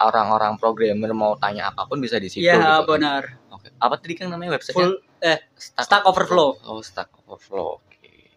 orang-orang 0.00 0.56
programmer 0.56 1.10
mau 1.12 1.34
tanya 1.36 1.68
apa 1.74 1.84
pun 1.84 1.98
bisa 1.98 2.16
di 2.16 2.30
situ. 2.32 2.46
Iya, 2.46 2.56
gitu, 2.56 2.64
kan? 2.64 2.86
benar. 2.86 3.22
Kan? 3.26 3.54
Oke. 3.58 3.66
Apa 3.76 3.94
tadi 3.98 4.14
kan 4.16 4.26
namanya 4.32 4.56
website? 4.56 4.78
Full 4.78 4.92
eh 5.20 5.38
Stack, 5.58 5.84
Stack 5.84 6.02
Overflow. 6.08 6.56
Oh, 6.64 6.80
Stack 6.80 7.12
Overflow. 7.26 7.82
Oke. 7.82 8.30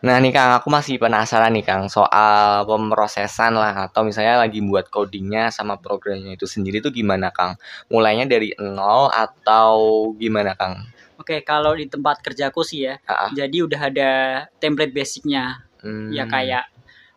Nah 0.00 0.16
nih 0.16 0.32
Kang, 0.32 0.56
aku 0.56 0.72
masih 0.72 0.96
penasaran 0.96 1.52
nih 1.52 1.62
Kang 1.62 1.86
soal 1.92 2.64
pemrosesan 2.64 3.52
lah 3.52 3.86
atau 3.86 4.02
misalnya 4.02 4.40
lagi 4.40 4.64
buat 4.64 4.88
codingnya 4.88 5.52
sama 5.52 5.76
programnya 5.76 6.34
itu 6.34 6.48
sendiri 6.48 6.80
tuh 6.80 6.90
gimana 6.90 7.30
Kang? 7.30 7.60
Mulainya 7.92 8.26
dari 8.26 8.56
nol 8.58 9.12
atau 9.12 10.10
gimana 10.16 10.56
Kang? 10.56 10.88
Oke, 11.20 11.44
kalau 11.44 11.76
di 11.76 11.84
tempat 11.84 12.24
kerjaku 12.24 12.64
sih 12.64 12.88
ya, 12.88 12.96
uh 13.04 13.28
-uh. 13.28 13.30
jadi 13.36 13.56
udah 13.68 13.80
ada 13.92 14.10
template 14.56 14.96
basicnya, 14.96 15.60
hmm. 15.84 16.16
ya 16.16 16.24
kayak 16.24 16.64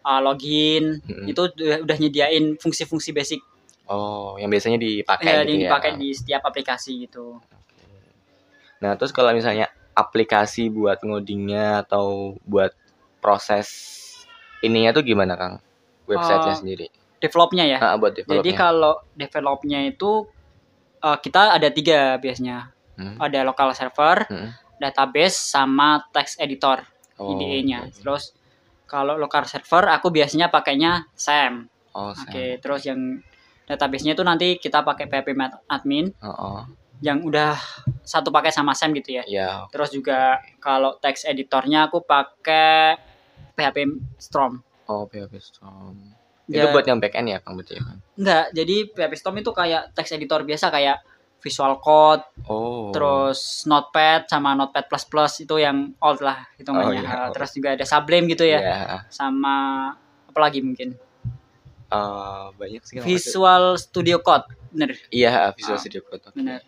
uh, 0.03 0.19
login, 0.19 0.99
hmm. 0.99 1.31
itu 1.31 1.47
udah, 1.47 1.87
udah 1.87 1.97
nyediain 2.03 2.59
fungsi-fungsi 2.59 3.15
basic. 3.15 3.39
Oh, 3.87 4.35
yang 4.35 4.51
biasanya 4.51 4.75
dipakai 4.75 5.31
ya, 5.31 5.47
gitu 5.47 5.63
dipakai 5.63 5.91
ya? 5.95 5.99
di 5.99 6.09
setiap 6.11 6.41
aplikasi 6.43 7.07
gitu. 7.07 7.39
Nah, 8.83 8.99
terus 8.99 9.15
kalau 9.15 9.31
misalnya 9.31 9.71
aplikasi 9.95 10.67
buat 10.67 10.99
ngodingnya 10.99 11.87
atau 11.87 12.35
buat 12.43 12.75
proses 13.23 13.71
ininya 14.59 14.91
tuh 14.91 15.07
gimana 15.07 15.39
Kang? 15.39 15.63
Websitenya 16.11 16.51
uh, 16.51 16.59
sendiri. 16.59 16.87
Developnya 17.23 17.63
ya. 17.63 17.79
Nah, 17.79 17.95
buat 17.95 18.11
developnya. 18.11 18.43
Jadi 18.43 18.51
kalau 18.51 18.99
developnya 19.15 19.79
itu 19.87 20.27
uh, 20.99 21.17
kita 21.23 21.55
ada 21.55 21.71
tiga 21.71 22.19
biasanya. 22.19 22.72
Hmm. 22.93 23.17
Ada 23.17 23.41
local 23.41 23.73
server, 23.73 24.29
hmm. 24.29 24.49
database, 24.77 25.37
sama 25.37 26.05
text 26.13 26.37
editor 26.37 26.85
oh, 27.17 27.33
IDE-nya. 27.33 27.89
Okay. 27.89 28.05
Terus 28.05 28.33
kalau 28.85 29.17
local 29.17 29.45
server 29.49 29.89
aku 29.89 30.13
biasanya 30.13 30.53
pakainya 30.53 31.09
SAM. 31.17 31.65
Oh, 31.93 32.13
Oke, 32.13 32.25
okay, 32.25 32.49
terus 32.57 32.85
yang 32.89 33.21
database-nya 33.69 34.13
itu 34.17 34.23
nanti 34.25 34.47
kita 34.57 34.81
pakai 34.81 35.05
PHP 35.09 35.33
admin. 35.69 36.13
Oh, 36.21 36.29
oh. 36.29 36.61
Yang 37.03 37.17
udah 37.27 37.53
satu 38.05 38.31
pakai 38.31 38.49
sama 38.53 38.77
SAM 38.77 38.95
gitu 38.97 39.19
ya. 39.19 39.23
Yeah. 39.27 39.67
Terus 39.69 39.91
juga 39.91 40.39
kalau 40.61 40.97
text 41.01 41.27
editornya 41.27 41.89
aku 41.89 42.01
pakai 42.01 42.97
PHP 43.53 43.77
Storm. 44.17 44.61
Oh, 44.89 45.05
PHP 45.05 45.37
Storm. 45.39 45.97
Ya. 46.51 46.67
Itu 46.67 46.75
buat 46.75 46.83
yang 46.83 46.99
back 46.99 47.15
end 47.15 47.31
ya, 47.31 47.39
Kang 47.39 47.55
betul 47.55 47.79
ya, 47.79 47.83
kan? 47.87 47.97
Enggak, 48.19 48.45
jadi 48.51 48.75
PHP 48.91 49.13
Storm 49.15 49.35
itu 49.39 49.51
kayak 49.55 49.95
text 49.95 50.11
editor 50.11 50.43
biasa 50.43 50.67
kayak 50.73 50.97
Visual 51.43 51.75
Code, 51.83 52.23
oh. 52.47 52.95
terus 52.95 53.67
Notepad 53.67 54.31
sama 54.31 54.55
Notepad 54.55 54.87
plus 54.87 55.03
plus 55.03 55.43
itu 55.43 55.59
yang 55.59 55.91
old 55.99 56.23
lah 56.23 56.47
hitungannya. 56.55 57.03
Oh, 57.03 57.27
iya. 57.27 57.29
Terus 57.35 57.51
juga 57.51 57.75
ada 57.75 57.83
Sublime 57.83 58.31
gitu 58.31 58.47
ya, 58.47 58.59
yeah. 58.63 58.99
sama 59.11 59.55
apa 60.31 60.39
lagi 60.39 60.63
mungkin? 60.63 60.95
Uh, 61.91 62.55
banyak 62.55 62.79
sih. 62.87 63.03
Visual 63.03 63.75
Studio 63.75 64.23
Code, 64.23 64.47
bener? 64.71 64.95
Iya, 65.11 65.51
Visual 65.51 65.75
oh, 65.75 65.81
Studio 65.83 66.01
Code. 66.07 66.31
Okay. 66.31 66.39
Bener. 66.39 66.63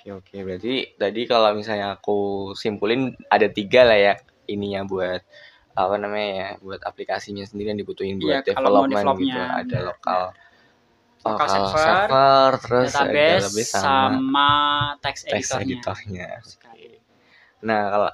Oke 0.00 0.08
oke, 0.16 0.36
berarti 0.42 0.96
tadi 0.98 1.20
kalau 1.28 1.52
misalnya 1.54 1.94
aku 1.94 2.50
simpulin 2.56 3.14
ada 3.30 3.46
tiga 3.46 3.86
lah 3.86 4.00
ya 4.00 4.14
ininya 4.50 4.82
buat 4.82 5.22
apa 5.72 5.94
namanya 5.96 6.28
ya 6.32 6.48
buat 6.60 6.80
aplikasinya 6.84 7.44
sendiri 7.48 7.72
yang 7.72 7.80
dibutuhin 7.80 8.20
buat 8.20 8.44
ya, 8.44 8.52
development 8.52 9.16
gitu 9.22 9.40
ada 9.40 9.78
lokal 9.88 10.20
lokal 11.22 11.46
server, 11.46 11.78
server 11.78 12.50
terus 12.58 12.90
database, 12.90 13.42
database 13.46 13.70
sama, 13.70 13.86
sama 13.86 14.50
text, 14.98 15.22
text 15.30 15.50
editornya. 15.58 16.28
editornya. 16.42 16.98
Nah 17.62 17.82
kalau 17.90 18.10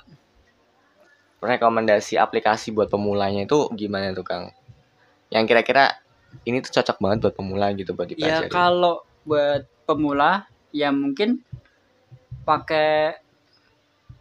rekomendasi 1.39 2.21
aplikasi 2.21 2.75
buat 2.75 2.93
pemulanya 2.93 3.49
itu 3.49 3.69
gimana 3.73 4.13
tuh 4.13 4.27
Kang? 4.27 4.53
Yang 5.33 5.45
kira-kira 5.55 5.85
ini 6.45 6.61
tuh 6.61 6.81
cocok 6.81 6.97
banget 7.01 7.19
buat 7.25 7.35
pemula 7.37 7.67
gitu 7.73 7.97
buat 7.97 8.09
dipelajari. 8.13 8.49
Ya 8.49 8.53
kalau 8.53 9.05
buat 9.25 9.65
pemula 9.89 10.45
ya 10.73 10.93
mungkin 10.93 11.41
pakai 12.45 13.17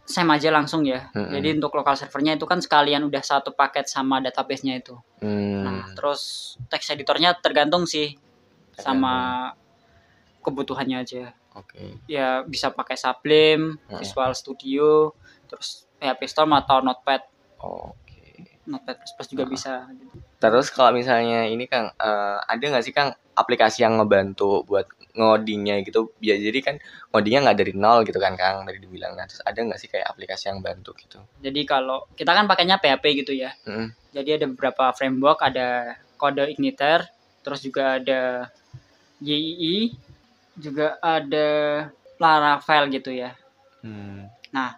SAM 0.08 0.32
aja 0.32 0.48
langsung 0.48 0.88
ya. 0.88 1.12
Mm 1.12 1.20
-hmm. 1.20 1.32
Jadi 1.36 1.48
untuk 1.60 1.72
lokal 1.76 1.94
servernya 2.00 2.40
itu 2.40 2.48
kan 2.48 2.64
sekalian 2.64 3.04
udah 3.04 3.20
satu 3.20 3.52
paket 3.52 3.92
sama 3.92 4.24
database-nya 4.24 4.80
itu. 4.80 4.96
Mm. 5.20 5.60
Nah, 5.60 5.84
terus 5.92 6.56
text 6.72 6.88
editornya 6.88 7.36
tergantung 7.36 7.84
sih 7.84 8.16
sama 8.78 9.14
kebutuhannya 10.42 11.02
aja. 11.02 11.34
Oke. 11.58 11.74
Okay. 11.74 11.90
Ya 12.06 12.46
bisa 12.46 12.70
pakai 12.70 12.94
Sublime, 12.94 13.76
hmm. 13.90 13.98
Visual 13.98 14.32
Studio, 14.32 15.12
terus 15.50 15.84
PHP 15.98 16.20
Storm 16.30 16.54
atau 16.54 16.80
Notepad. 16.80 17.26
Oh, 17.58 17.92
Oke. 17.92 17.98
Okay. 18.06 18.62
Notepad 18.68 18.96
plus 19.02 19.12
plus 19.18 19.28
juga 19.34 19.44
nah. 19.44 19.50
bisa. 19.50 19.72
Terus 20.38 20.66
kalau 20.70 20.94
misalnya 20.94 21.50
ini 21.50 21.66
Kang, 21.66 21.90
uh, 21.98 22.38
ada 22.46 22.62
nggak 22.62 22.84
sih 22.86 22.94
Kang 22.94 23.10
aplikasi 23.34 23.82
yang 23.82 23.98
ngebantu 23.98 24.62
buat 24.62 24.86
ngodingnya 25.18 25.82
gitu? 25.82 26.14
Ya 26.22 26.38
jadi 26.38 26.62
kan 26.62 26.76
ngodingnya 27.10 27.50
nggak 27.50 27.58
dari 27.58 27.72
nol 27.74 28.06
gitu 28.06 28.22
kan 28.22 28.38
Kang, 28.38 28.62
dari 28.62 28.78
dibilang. 28.78 29.18
Nah, 29.18 29.26
terus 29.26 29.42
ada 29.42 29.58
nggak 29.58 29.78
sih 29.82 29.90
kayak 29.90 30.06
aplikasi 30.06 30.54
yang 30.54 30.62
bantu 30.62 30.94
gitu? 30.94 31.18
Jadi 31.42 31.66
kalau 31.66 32.06
kita 32.14 32.30
kan 32.30 32.46
pakainya 32.46 32.78
PHP 32.78 33.26
gitu 33.26 33.34
ya. 33.34 33.50
Hmm. 33.66 33.90
Jadi 34.14 34.38
ada 34.38 34.46
beberapa 34.46 34.94
framework, 34.94 35.42
ada 35.42 35.98
kode 36.14 36.46
igniter, 36.54 37.06
terus 37.48 37.64
juga 37.64 37.96
ada 37.96 38.52
YII 39.24 39.96
juga 40.60 41.00
ada 41.00 41.48
Laravel 42.20 42.92
gitu 42.92 43.08
ya. 43.08 43.32
Hmm. 43.80 44.28
Nah, 44.52 44.76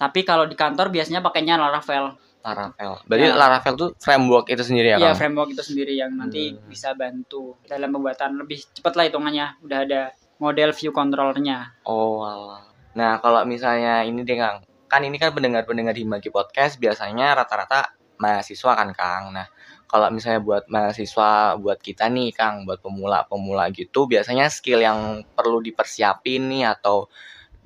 tapi 0.00 0.24
kalau 0.24 0.48
di 0.48 0.56
kantor 0.56 0.88
biasanya 0.88 1.20
pakainya 1.20 1.60
Laravel. 1.60 2.16
Laravel. 2.40 3.02
Berarti 3.04 3.26
ya. 3.28 3.34
Laravel 3.36 3.74
tuh 3.76 3.90
framework 4.00 4.46
itu 4.48 4.64
sendiri 4.64 4.94
ya? 4.94 4.96
Iya, 4.96 5.12
framework 5.12 5.52
itu 5.52 5.60
sendiri 5.60 5.92
yang 5.98 6.16
nanti 6.16 6.54
hmm. 6.54 6.64
bisa 6.70 6.96
bantu 6.96 7.60
dalam 7.68 7.92
pembuatan 7.92 8.40
lebih 8.40 8.64
cepat 8.72 8.94
lah 8.96 9.04
hitungannya. 9.10 9.46
Udah 9.60 9.78
ada 9.84 10.02
model 10.40 10.70
view 10.72 10.94
controllernya. 10.94 11.76
Oh, 11.84 12.24
Allah. 12.24 12.64
Nah, 12.94 13.20
kalau 13.20 13.42
misalnya 13.44 14.06
ini 14.06 14.22
deh 14.22 14.38
Kang, 14.38 14.62
kan 14.88 15.02
ini 15.04 15.20
kan 15.20 15.34
pendengar-pendengar 15.34 15.92
Himagi 15.92 16.32
Podcast 16.32 16.80
biasanya 16.80 17.36
rata-rata 17.36 17.97
mahasiswa 18.20 18.72
kan 18.74 18.90
Kang. 18.94 19.34
Nah, 19.34 19.46
kalau 19.88 20.12
misalnya 20.12 20.44
buat 20.44 20.68
mahasiswa 20.68 21.56
buat 21.56 21.80
kita 21.80 22.12
nih 22.12 22.36
Kang 22.36 22.68
buat 22.68 22.84
pemula-pemula 22.84 23.72
gitu 23.72 24.04
biasanya 24.04 24.52
skill 24.52 24.84
yang 24.84 25.24
perlu 25.32 25.64
dipersiapin 25.64 26.44
nih 26.52 26.68
atau 26.76 27.08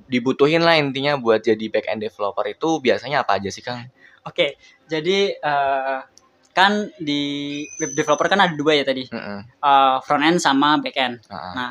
dibutuhin 0.06 0.62
lah 0.62 0.78
intinya 0.78 1.18
buat 1.18 1.42
jadi 1.42 1.72
back 1.72 1.90
end 1.90 2.06
developer 2.06 2.46
itu 2.46 2.78
biasanya 2.78 3.26
apa 3.26 3.42
aja 3.42 3.50
sih 3.50 3.64
Kang? 3.64 3.90
Oke, 4.22 4.54
jadi 4.86 5.34
uh, 5.42 6.06
kan 6.54 6.92
di 7.00 7.64
web 7.80 7.96
developer 7.96 8.28
kan 8.30 8.38
ada 8.38 8.54
dua 8.54 8.78
ya 8.78 8.84
tadi, 8.86 9.08
mm 9.08 9.18
-hmm. 9.18 9.38
uh, 9.58 9.96
front 10.04 10.22
end 10.22 10.38
sama 10.38 10.78
back 10.78 10.94
end. 10.94 11.16
Uh 11.26 11.34
-huh. 11.34 11.52
Nah, 11.58 11.70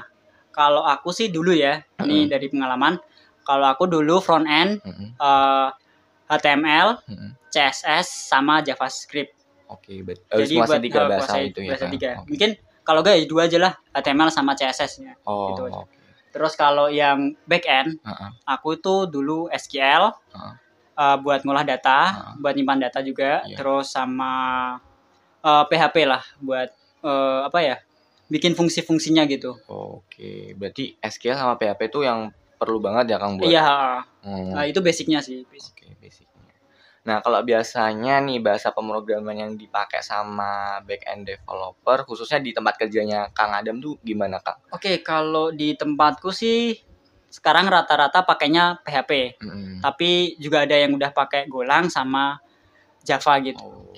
kalau 0.51 0.83
aku 0.83 1.15
sih 1.15 1.31
dulu 1.31 1.55
ya, 1.55 1.79
mm 1.79 1.85
-hmm. 1.85 2.03
ini 2.11 2.19
dari 2.27 2.51
pengalaman, 2.51 2.99
kalau 3.45 3.71
aku 3.71 3.87
dulu 3.87 4.19
front 4.19 4.49
end, 4.49 4.83
mm 4.83 4.91
-hmm. 4.91 5.09
uh, 5.21 5.69
HTML, 6.31 7.03
mm 7.03 7.15
-hmm. 7.15 7.31
CSS 7.51 8.31
sama 8.31 8.63
JavaScript. 8.63 9.35
Oke, 9.67 9.99
okay, 9.99 10.15
oh, 10.31 10.39
jadi 10.39 10.53
buat 10.63 10.79
tiga 10.83 11.01
bahasa 11.07 11.37
itu 11.43 11.59
ya. 11.63 11.75
Bahasa 11.75 11.87
tiga. 11.91 12.09
Okay. 12.23 12.27
Mungkin 12.31 12.49
kalau 12.87 12.99
gak 13.03 13.19
ya 13.19 13.25
dua 13.27 13.41
aja 13.47 13.57
lah, 13.59 13.73
HTML 13.91 14.31
sama 14.31 14.51
CSS-nya. 14.55 15.19
Oh, 15.27 15.51
gitu 15.51 15.67
aja. 15.67 15.83
Okay. 15.83 15.99
Terus 16.31 16.53
kalau 16.55 16.87
yang 16.87 17.35
back 17.43 17.67
end, 17.67 17.99
uh 18.03 18.11
-uh. 18.11 18.31
aku 18.47 18.79
itu 18.79 19.07
dulu 19.11 19.51
SQL 19.51 20.11
uh 20.11 20.35
-uh. 20.35 20.55
Uh, 20.91 21.17
buat 21.23 21.43
ngolah 21.43 21.63
data, 21.63 21.99
uh 21.99 22.19
-uh. 22.31 22.35
buat 22.39 22.55
nyimpan 22.55 22.87
data 22.87 22.99
juga, 23.03 23.43
yeah. 23.47 23.55
terus 23.59 23.91
sama 23.91 24.31
uh, 25.43 25.63
PHP 25.67 26.07
lah 26.07 26.23
buat 26.39 26.71
uh, 27.03 27.47
apa 27.47 27.59
ya? 27.63 27.77
bikin 28.31 28.55
fungsi-fungsinya 28.55 29.27
gitu. 29.27 29.59
Oke, 29.67 30.07
okay. 30.07 30.39
berarti 30.55 30.95
SQL 31.03 31.35
sama 31.35 31.59
PHP 31.59 31.91
itu 31.91 32.07
yang 32.07 32.31
perlu 32.61 32.77
banget 32.77 33.09
ya 33.09 33.17
Kang 33.17 33.41
buat. 33.41 33.49
Iya. 33.49 34.05
Hmm. 34.21 34.53
Nah, 34.53 34.69
itu 34.69 34.85
basicnya 34.85 35.25
sih. 35.25 35.41
Basic. 35.49 35.73
Oke, 35.73 35.89
okay, 35.89 35.91
basic. 35.97 36.27
Nah, 37.01 37.17
kalau 37.25 37.41
biasanya 37.41 38.21
nih 38.21 38.37
bahasa 38.45 38.69
pemrograman 38.69 39.33
yang 39.33 39.51
dipakai 39.57 40.05
sama 40.05 40.77
back 40.85 41.01
end 41.09 41.25
developer, 41.25 42.05
khususnya 42.05 42.37
di 42.37 42.53
tempat 42.53 42.77
kerjanya 42.77 43.33
Kang 43.33 43.57
Adam 43.57 43.81
tuh 43.81 43.97
gimana, 44.05 44.37
Kang? 44.37 44.61
Oke, 44.69 45.01
kalau 45.01 45.49
di 45.49 45.73
tempatku 45.73 46.29
sih 46.29 46.77
sekarang 47.33 47.65
rata-rata 47.73 48.21
pakainya 48.21 48.77
PHP. 48.85 49.41
Mm-hmm. 49.41 49.75
Tapi 49.81 50.37
juga 50.37 50.67
ada 50.67 50.77
yang 50.77 50.93
udah 50.93 51.09
pakai 51.09 51.49
Golang 51.49 51.89
sama 51.89 52.37
Java 53.01 53.41
gitu. 53.41 53.65
Oh, 53.65 53.89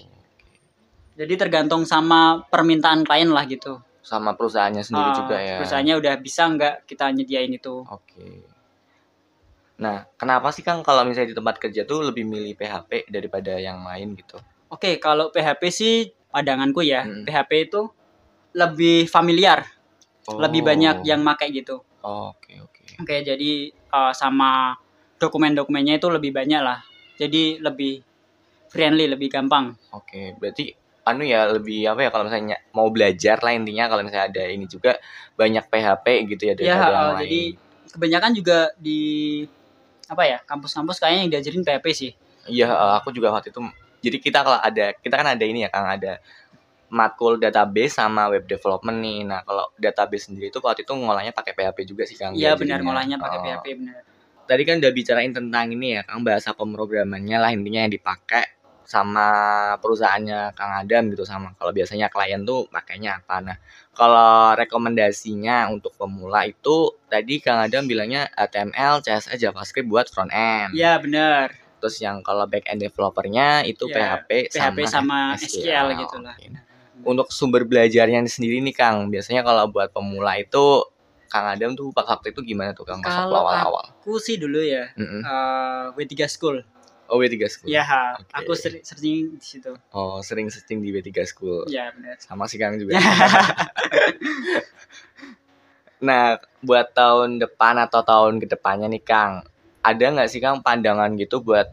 Jadi 1.19 1.33
tergantung 1.35 1.83
sama 1.83 2.47
permintaan 2.47 3.03
klien 3.03 3.27
lah 3.27 3.43
gitu. 3.43 3.83
Sama 3.99 4.31
perusahaannya 4.39 4.83
sendiri 4.85 5.11
uh, 5.11 5.15
juga 5.17 5.37
ya. 5.43 5.59
Perusahaannya 5.59 5.95
udah 5.99 6.13
bisa 6.23 6.47
nggak 6.47 6.87
kita 6.87 7.11
nyediain 7.11 7.51
itu. 7.51 7.83
Oke. 7.83 8.15
Okay. 8.15 8.52
Nah, 9.83 10.07
kenapa 10.15 10.47
sih 10.55 10.63
Kang 10.63 10.79
kalau 10.79 11.03
misalnya 11.03 11.35
di 11.35 11.37
tempat 11.37 11.59
kerja 11.59 11.83
tuh 11.83 12.07
lebih 12.07 12.23
milih 12.23 12.55
PHP 12.55 13.11
daripada 13.11 13.59
yang 13.59 13.83
lain 13.83 14.15
gitu? 14.15 14.39
Oke, 14.71 14.95
kalau 15.03 15.27
PHP 15.27 15.61
sih 15.67 15.93
padanganku 16.31 16.79
ya, 16.87 17.03
hmm. 17.03 17.27
PHP 17.27 17.51
itu 17.67 17.91
lebih 18.55 19.11
familiar. 19.11 19.67
Oh. 20.31 20.39
Lebih 20.39 20.63
banyak 20.63 21.03
yang 21.03 21.19
pakai 21.27 21.51
gitu. 21.51 21.83
Oke, 21.99 22.07
oh, 22.07 22.31
oke. 22.31 22.39
Okay, 22.39 22.57
okay. 22.63 22.87
Oke, 23.03 23.15
jadi 23.27 23.51
uh, 23.91 24.15
sama 24.15 24.79
dokumen-dokumennya 25.19 25.99
itu 25.99 26.07
lebih 26.07 26.31
banyak 26.31 26.61
lah. 26.63 26.79
Jadi 27.19 27.59
lebih 27.59 27.99
friendly, 28.71 29.11
lebih 29.11 29.27
gampang. 29.27 29.75
Oke, 29.91 30.31
berarti 30.39 30.71
anu 31.03 31.27
ya 31.27 31.51
lebih 31.51 31.83
apa 31.91 32.07
ya 32.07 32.09
kalau 32.15 32.31
misalnya 32.31 32.57
mau 32.71 32.87
belajar 32.87 33.35
lah 33.43 33.51
intinya 33.51 33.91
kalau 33.91 34.07
misalnya 34.07 34.31
ada 34.31 34.43
ini 34.47 34.71
juga 34.71 34.95
banyak 35.35 35.67
PHP 35.67 36.05
gitu 36.31 36.43
ya 36.47 36.53
daripada 36.55 36.79
ya, 36.79 36.87
yang 36.87 36.95
uh, 36.95 37.11
lain. 37.11 37.19
jadi 37.27 37.41
kebanyakan 37.91 38.31
juga 38.31 38.59
di 38.79 39.01
apa 40.13 40.23
ya 40.29 40.37
kampus-kampus 40.45 41.01
kayaknya 41.01 41.19
yang 41.25 41.31
diajarin 41.33 41.63
PHP 41.65 41.85
sih. 41.91 42.11
Iya 42.47 42.69
uh, 42.69 42.93
aku 43.01 43.09
juga 43.11 43.33
waktu 43.33 43.49
itu 43.49 43.59
jadi 44.03 44.17
kita 44.19 44.39
kalau 44.43 44.59
ada 44.59 44.93
kita 44.99 45.15
kan 45.15 45.27
ada 45.33 45.45
ini 45.47 45.65
ya 45.65 45.69
kang 45.71 45.87
ada 45.87 46.19
matkul 46.93 47.41
database 47.41 47.97
sama 47.97 48.29
web 48.29 48.45
development 48.45 48.97
nih. 49.01 49.19
Nah 49.25 49.41
kalau 49.41 49.67
database 49.75 50.29
sendiri 50.29 50.53
itu 50.53 50.61
waktu 50.61 50.85
itu 50.85 50.93
ngolahnya 50.93 51.33
pakai 51.33 51.57
PHP 51.57 51.77
juga 51.89 52.03
sih 52.05 52.15
kang 52.19 52.37
iya 52.37 52.53
benar 52.53 52.85
ngolahnya 52.85 53.17
pakai 53.17 53.37
oh. 53.39 53.43
PHP 53.43 53.65
benar. 53.81 54.01
Tadi 54.43 54.63
kan 54.67 54.75
udah 54.83 54.91
bicarain 54.91 55.31
tentang 55.31 55.65
ini 55.71 55.97
ya 55.97 56.01
kang 56.03 56.21
bahasa 56.21 56.51
pemrogramannya 56.51 57.37
lah 57.39 57.51
intinya 57.55 57.87
yang 57.87 57.93
dipakai 57.95 58.62
sama 58.85 59.27
perusahaannya 59.79 60.53
Kang 60.53 60.73
Adam 60.83 61.09
gitu 61.11 61.23
sama 61.23 61.55
kalau 61.55 61.71
biasanya 61.71 62.11
klien 62.11 62.43
tuh 62.43 62.67
pakainya 62.67 63.23
apa 63.23 63.35
nah 63.39 63.57
kalau 63.93 64.57
rekomendasinya 64.57 65.69
untuk 65.69 65.93
pemula 65.93 66.49
itu 66.49 66.97
tadi 67.05 67.37
Kang 67.37 67.61
Adam 67.61 67.85
bilangnya 67.85 68.25
HTML, 68.33 69.05
CSS, 69.05 69.37
JavaScript 69.37 69.85
buat 69.85 70.09
front 70.09 70.33
end. 70.33 70.73
Iya 70.73 70.97
benar. 70.97 71.53
Terus 71.77 72.01
yang 72.01 72.25
kalau 72.25 72.49
back 72.49 72.65
end 72.73 72.81
developernya 72.81 73.61
itu 73.69 73.85
ya, 73.85 74.25
PHP, 74.25 74.49
PHP 74.49 74.77
sama, 74.89 74.89
sama 74.89 75.37
SQL, 75.37 75.61
SQL 75.61 75.87
gitu 76.01 76.17
lah. 76.25 76.35
Untuk 77.05 77.29
sumber 77.29 77.69
belajarnya 77.69 78.25
sendiri 78.25 78.65
nih 78.65 78.73
Kang, 78.73 79.13
biasanya 79.13 79.45
kalau 79.45 79.69
buat 79.69 79.93
pemula 79.93 80.41
itu 80.41 80.89
Kang 81.29 81.49
Adam 81.53 81.77
tuh 81.77 81.93
waktu 81.93 82.33
itu 82.33 82.41
gimana 82.41 82.73
tuh 82.73 82.89
Kang 82.89 83.01
kalau 83.01 83.45
awal-awal? 83.45 83.93
Aku 84.01 84.17
sih 84.17 84.41
dulu 84.41 84.61
ya 84.61 84.89
mm 84.97 85.05
-hmm. 85.05 85.21
uh, 85.21 85.85
W3 85.97 86.13
School. 86.29 86.57
Oh 87.11 87.19
W3 87.19 87.35
School. 87.51 87.69
Iya, 87.69 87.83
okay. 88.15 88.31
aku 88.31 88.51
sering 88.55 88.83
searching 88.83 89.35
di 89.35 89.45
situ. 89.45 89.71
Oh, 89.91 90.23
sering 90.23 90.47
searching 90.47 90.79
di 90.79 90.89
W3 90.89 91.09
School. 91.27 91.67
Iya, 91.67 91.91
benar. 91.93 92.15
Sama 92.19 92.47
si 92.47 92.55
Kang 92.55 92.79
juga. 92.79 92.95
nah, 96.07 96.39
buat 96.63 96.95
tahun 96.95 97.43
depan 97.43 97.75
atau 97.83 98.01
tahun 98.01 98.39
ke 98.39 98.47
depannya 98.55 98.87
nih 98.87 99.03
Kang, 99.03 99.43
ada 99.83 100.03
nggak 100.03 100.29
sih 100.31 100.39
Kang 100.39 100.63
pandangan 100.63 101.11
gitu 101.19 101.43
buat 101.43 101.67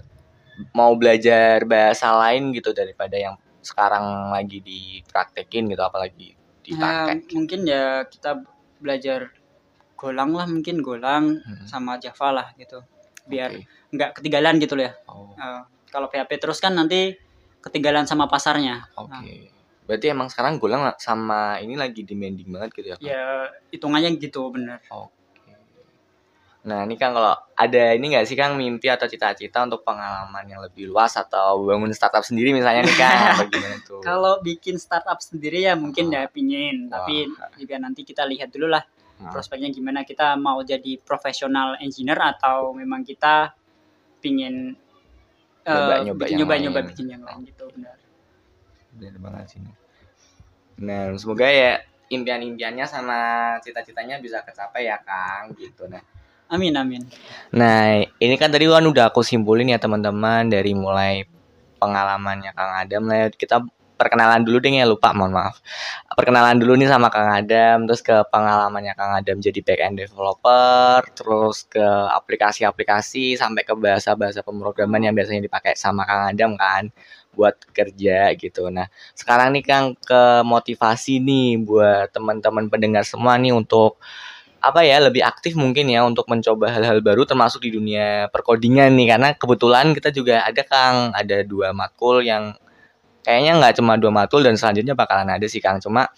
mau 0.76 0.92
belajar 0.98 1.64
bahasa 1.64 2.12
lain 2.26 2.52
gitu 2.52 2.74
daripada 2.76 3.16
yang 3.16 3.38
sekarang 3.60 4.32
lagi 4.32 4.60
dipraktekin 4.60 5.68
gitu 5.70 5.82
apalagi 5.84 6.36
dipakai? 6.64 7.24
Ya, 7.24 7.34
mungkin 7.36 7.60
ya 7.64 7.84
kita 8.08 8.44
belajar 8.80 9.32
Golang 10.00 10.32
lah 10.32 10.48
mungkin 10.48 10.80
Golang 10.80 11.44
hmm. 11.44 11.68
sama 11.68 12.00
Java 12.00 12.32
lah 12.32 12.48
gitu 12.56 12.80
biar 13.28 13.50
okay 13.56 13.80
nggak 13.90 14.10
ketinggalan 14.18 14.54
gitu 14.62 14.74
loh 14.78 14.84
ya. 14.86 14.92
Oh. 15.10 15.34
Uh, 15.34 15.62
kalau 15.90 16.06
PHP 16.06 16.38
terus 16.38 16.62
kan 16.62 16.72
nanti 16.74 17.18
ketinggalan 17.60 18.06
sama 18.06 18.30
pasarnya. 18.30 18.86
Oke. 18.94 19.10
Okay. 19.10 19.38
Nah. 19.42 19.58
Berarti 19.90 20.06
emang 20.06 20.30
sekarang 20.30 20.62
Golang 20.62 20.86
sama 21.02 21.58
ini 21.58 21.74
lagi 21.74 22.06
demanding 22.06 22.46
banget 22.46 22.70
gitu 22.78 22.86
ya? 22.94 22.96
Kan? 22.96 23.02
Ya 23.02 23.24
hitungannya 23.74 24.14
gitu 24.22 24.46
bener. 24.54 24.78
Oke. 24.86 25.10
Okay. 25.34 25.58
Nah 26.70 26.86
ini 26.86 26.94
kan 26.94 27.10
kalau 27.10 27.34
ada 27.58 27.84
ini 27.98 28.14
nggak 28.14 28.22
sih 28.30 28.38
Kang 28.38 28.54
mimpi 28.54 28.86
atau 28.86 29.10
cita-cita 29.10 29.66
untuk 29.66 29.82
pengalaman 29.82 30.46
yang 30.46 30.62
lebih 30.62 30.86
luas 30.94 31.18
atau 31.18 31.66
bangun 31.66 31.90
startup 31.90 32.22
sendiri 32.22 32.54
misalnya 32.54 32.86
nih 32.86 32.96
Kang? 32.96 33.34
tuh? 33.90 33.98
Kalau 34.06 34.38
bikin 34.38 34.78
startup 34.78 35.18
sendiri 35.18 35.66
ya 35.66 35.74
mungkin 35.74 36.06
oh. 36.06 36.14
ya 36.14 36.30
pingin, 36.30 36.86
Wah. 36.86 37.02
tapi 37.02 37.26
juga 37.58 37.82
nanti 37.82 38.06
kita 38.06 38.22
lihat 38.30 38.54
dulu 38.54 38.70
lah 38.70 38.86
hmm. 39.20 39.30
prospeknya 39.30 39.68
gimana? 39.68 40.08
Kita 40.08 40.34
mau 40.40 40.64
jadi 40.64 40.96
profesional 41.04 41.76
engineer 41.78 42.16
atau 42.16 42.72
memang 42.72 43.04
kita 43.04 43.52
pingin 44.24 44.74
nyoba-nyoba 45.68 46.80
uh, 46.80 46.86
bikin 46.88 47.06
yang 47.12 47.22
lain 47.22 47.44
gitu 47.44 47.68
benar. 47.76 47.96
Benar 48.96 49.16
banget 49.20 49.46
sih 49.56 49.60
nah 50.80 51.12
semoga 51.20 51.44
ya 51.44 51.76
impian-impiannya 52.08 52.88
sama 52.88 53.18
cita-citanya 53.60 54.16
bisa 54.16 54.40
tercapai 54.40 54.88
ya 54.88 54.96
Kang 55.04 55.52
gitu 55.60 55.84
nah 55.86 56.00
amin 56.50 56.74
amin. 56.74 57.02
Nah 57.54 58.02
ini 58.18 58.34
kan 58.34 58.50
tadi 58.50 58.66
kan 58.66 58.82
udah 58.82 59.14
aku 59.14 59.22
simpulin 59.22 59.70
ya 59.70 59.78
teman-teman 59.78 60.50
dari 60.50 60.74
mulai 60.74 61.22
pengalamannya 61.78 62.50
Kang 62.56 62.74
Adam 62.74 63.06
lah 63.06 63.16
ya. 63.22 63.26
kita 63.30 63.62
perkenalan 64.00 64.40
dulu 64.40 64.56
deh 64.64 64.72
ya 64.80 64.88
lupa 64.88 65.12
mohon 65.12 65.36
maaf. 65.36 65.60
Perkenalan 66.16 66.56
dulu 66.56 66.72
nih 66.80 66.88
sama 66.88 67.12
Kang 67.12 67.28
Adam 67.28 67.84
terus 67.84 68.00
ke 68.00 68.16
pengalamannya 68.32 68.96
Kang 68.96 69.12
Adam 69.20 69.36
jadi 69.36 69.60
back 69.60 69.80
end 69.84 70.00
developer 70.00 71.04
terus 71.12 71.68
ke 71.68 71.84
aplikasi-aplikasi 72.16 73.36
sampai 73.36 73.68
ke 73.68 73.76
bahasa-bahasa 73.76 74.40
pemrograman 74.40 75.04
yang 75.04 75.12
biasanya 75.12 75.44
dipakai 75.44 75.76
sama 75.76 76.08
Kang 76.08 76.32
Adam 76.32 76.56
kan 76.56 76.88
buat 77.36 77.60
kerja 77.76 78.32
gitu. 78.40 78.72
Nah 78.72 78.88
sekarang 79.12 79.52
nih 79.52 79.64
Kang 79.68 79.92
ke 80.00 80.40
motivasi 80.48 81.20
nih 81.20 81.60
buat 81.60 82.08
teman-teman 82.16 82.72
pendengar 82.72 83.04
semua 83.04 83.36
nih 83.36 83.52
untuk 83.52 84.00
apa 84.60 84.84
ya 84.84 85.00
lebih 85.00 85.24
aktif 85.24 85.56
mungkin 85.56 85.88
ya 85.88 86.04
untuk 86.04 86.28
mencoba 86.28 86.68
hal-hal 86.68 87.00
baru 87.00 87.24
termasuk 87.24 87.64
di 87.64 87.76
dunia 87.76 88.28
perkodingan 88.32 88.92
nih. 88.96 89.06
Karena 89.16 89.28
kebetulan 89.36 89.92
kita 89.92 90.08
juga 90.12 90.44
ada 90.44 90.62
Kang 90.64 91.12
ada 91.16 91.44
dua 91.44 91.72
matkul 91.76 92.24
yang 92.24 92.56
kayaknya 93.24 93.52
nggak 93.60 93.74
cuma 93.80 94.00
dua 94.00 94.12
matkul 94.12 94.40
dan 94.40 94.56
selanjutnya 94.56 94.96
bakalan 94.96 95.28
ada 95.28 95.46
sih 95.46 95.60
Kang 95.60 95.80
cuma 95.80 96.08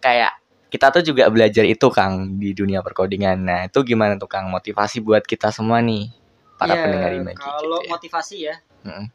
kayak 0.00 0.32
kita 0.72 0.90
tuh 0.90 1.02
juga 1.06 1.30
belajar 1.30 1.62
itu 1.62 1.86
Kang 1.92 2.40
di 2.40 2.50
dunia 2.56 2.80
perkodingan 2.80 3.38
nah 3.44 3.60
itu 3.68 3.78
gimana 3.84 4.18
tuh 4.18 4.26
Kang 4.26 4.48
motivasi 4.48 5.04
buat 5.04 5.22
kita 5.22 5.52
semua 5.52 5.78
nih 5.84 6.10
para 6.58 6.74
ya, 6.74 6.82
pendengar 6.82 7.10
ini 7.12 7.32
kalau 7.36 7.78
gitu 7.78 7.86
ya. 7.86 7.90
motivasi 7.92 8.36
ya 8.40 8.54
hmm. 8.88 9.06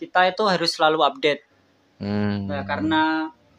kita 0.00 0.20
itu 0.32 0.42
harus 0.48 0.70
selalu 0.72 0.98
update 1.04 1.42
hmm. 2.00 2.36
nah, 2.48 2.62
karena 2.64 3.02